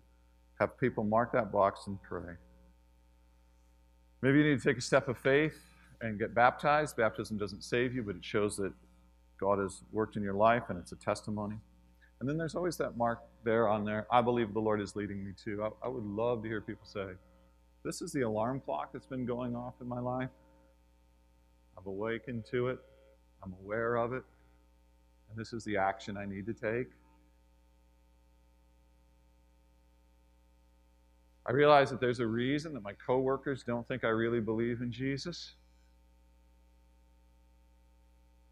have 0.61 0.79
people 0.79 1.05
mark 1.05 1.33
that 1.33 1.51
box 1.51 1.87
and 1.87 2.01
pray. 2.03 2.35
Maybe 4.23 4.39
you 4.39 4.45
need 4.45 4.61
to 4.61 4.65
take 4.65 4.79
a 4.79 4.83
step 4.83 5.09
of 5.09 5.19
faith 5.19 5.61
and 6.01 6.19
get 6.19 6.35
baptized. 6.35 6.97
Baptism 6.97 7.37
doesn't 7.37 7.63
save 7.63 7.95
you, 7.95 8.03
but 8.03 8.17
it 8.17 8.25
shows 8.25 8.57
that 8.57 8.73
God 9.39 9.59
has 9.59 9.83
worked 9.93 10.17
in 10.17 10.23
your 10.23 10.35
life 10.35 10.65
and 10.69 10.79
it's 10.79 10.93
a 10.93 10.97
testimony. 10.97 11.57
And 12.25 12.29
then 12.31 12.39
there's 12.39 12.55
always 12.55 12.79
that 12.79 12.97
mark 12.97 13.21
there 13.45 13.69
on 13.69 13.85
there. 13.85 14.07
I 14.11 14.23
believe 14.23 14.55
the 14.55 14.59
Lord 14.59 14.81
is 14.81 14.97
leading 14.97 15.23
me 15.23 15.33
to. 15.45 15.65
I, 15.65 15.69
I 15.85 15.89
would 15.89 16.07
love 16.07 16.43
to 16.43 16.49
hear 16.49 16.63
people 16.63 16.87
say, 16.87 17.09
This 17.85 18.01
is 18.01 18.13
the 18.13 18.23
alarm 18.23 18.63
clock 18.65 18.95
that's 18.95 19.05
been 19.05 19.27
going 19.27 19.55
off 19.55 19.75
in 19.83 19.87
my 19.87 20.01
life. 20.01 20.31
I've 21.77 21.85
awakened 21.85 22.47
to 22.51 22.69
it, 22.69 22.79
I'm 23.43 23.55
aware 23.63 23.97
of 23.97 24.15
it, 24.15 24.23
and 25.29 25.39
this 25.39 25.53
is 25.53 25.65
the 25.65 25.77
action 25.77 26.17
I 26.17 26.25
need 26.25 26.47
to 26.47 26.55
take. 26.55 26.87
I 31.45 31.53
realize 31.53 31.91
that 31.91 32.01
there's 32.01 32.21
a 32.21 32.27
reason 32.27 32.73
that 32.73 32.83
my 32.83 32.95
coworkers 33.07 33.63
don't 33.65 33.87
think 33.87 34.03
I 34.03 34.09
really 34.09 34.41
believe 34.41 34.81
in 34.81 34.91
Jesus. 34.91 35.57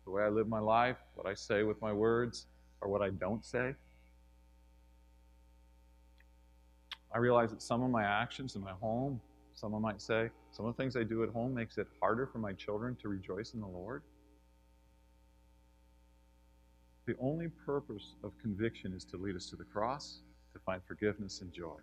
The 0.05 0.11
way 0.11 0.25
I 0.25 0.29
live 0.29 0.47
my 0.47 0.61
life, 0.61 0.99
what 1.15 1.27
I 1.27 1.33
say 1.33 1.63
with 1.63 1.81
my 1.81 1.95
words, 1.95 2.49
or 2.83 2.89
what 2.89 3.01
I 3.01 3.11
don't 3.11 3.45
say. 3.45 3.75
I 7.15 7.19
realize 7.19 7.51
that 7.51 7.63
some 7.63 7.83
of 7.83 7.91
my 7.91 8.03
actions 8.03 8.57
in 8.57 8.63
my 8.63 8.73
home, 8.73 9.21
someone 9.55 9.83
might 9.83 10.03
say, 10.03 10.31
some 10.51 10.67
of 10.67 10.77
the 10.77 10.83
things 10.83 10.97
I 10.97 11.05
do 11.05 11.23
at 11.23 11.31
home 11.31 11.55
makes 11.55 11.79
it 11.79 11.87
harder 12.01 12.27
for 12.27 12.39
my 12.39 12.53
children 12.53 12.97
to 13.03 13.09
rejoice 13.09 13.55
in 13.55 13.61
the 13.61 13.67
Lord. 13.67 14.03
The 17.07 17.15
only 17.21 17.49
purpose 17.67 18.15
of 18.23 18.33
conviction 18.41 18.93
is 18.93 19.05
to 19.07 19.17
lead 19.17 19.37
us 19.37 19.47
to 19.47 19.57
the 19.57 19.65
cross, 19.65 20.21
to 20.53 20.59
find 20.61 20.81
forgiveness 20.87 21.41
and 21.41 21.53
joy 21.53 21.79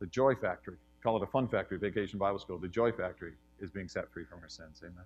the 0.00 0.06
Joy 0.06 0.34
Factory. 0.34 0.76
Call 1.02 1.16
it 1.16 1.22
a 1.22 1.26
fun 1.26 1.48
factory, 1.48 1.78
Vacation 1.78 2.18
Bible 2.18 2.38
School. 2.38 2.58
The 2.58 2.68
Joy 2.68 2.92
Factory 2.92 3.32
is 3.60 3.70
being 3.70 3.88
set 3.88 4.10
free 4.12 4.24
from 4.24 4.40
her 4.40 4.48
sins. 4.48 4.80
Amen. 4.82 5.04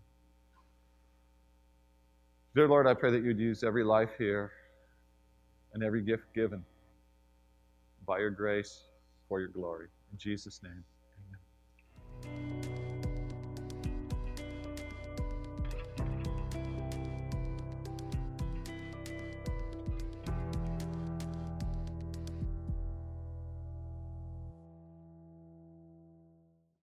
Dear 2.55 2.69
Lord, 2.69 2.87
I 2.87 2.93
pray 2.93 3.11
that 3.11 3.23
you'd 3.25 3.39
use 3.39 3.65
every 3.65 3.83
life 3.83 4.11
here 4.19 4.53
and 5.73 5.83
every 5.83 6.03
gift 6.03 6.25
given 6.35 6.63
by 8.07 8.19
your 8.19 8.31
grace 8.31 8.83
for 9.27 9.41
your 9.41 9.49
glory. 9.49 9.87
In 10.13 10.19
Jesus' 10.19 10.61
name. 10.63 10.85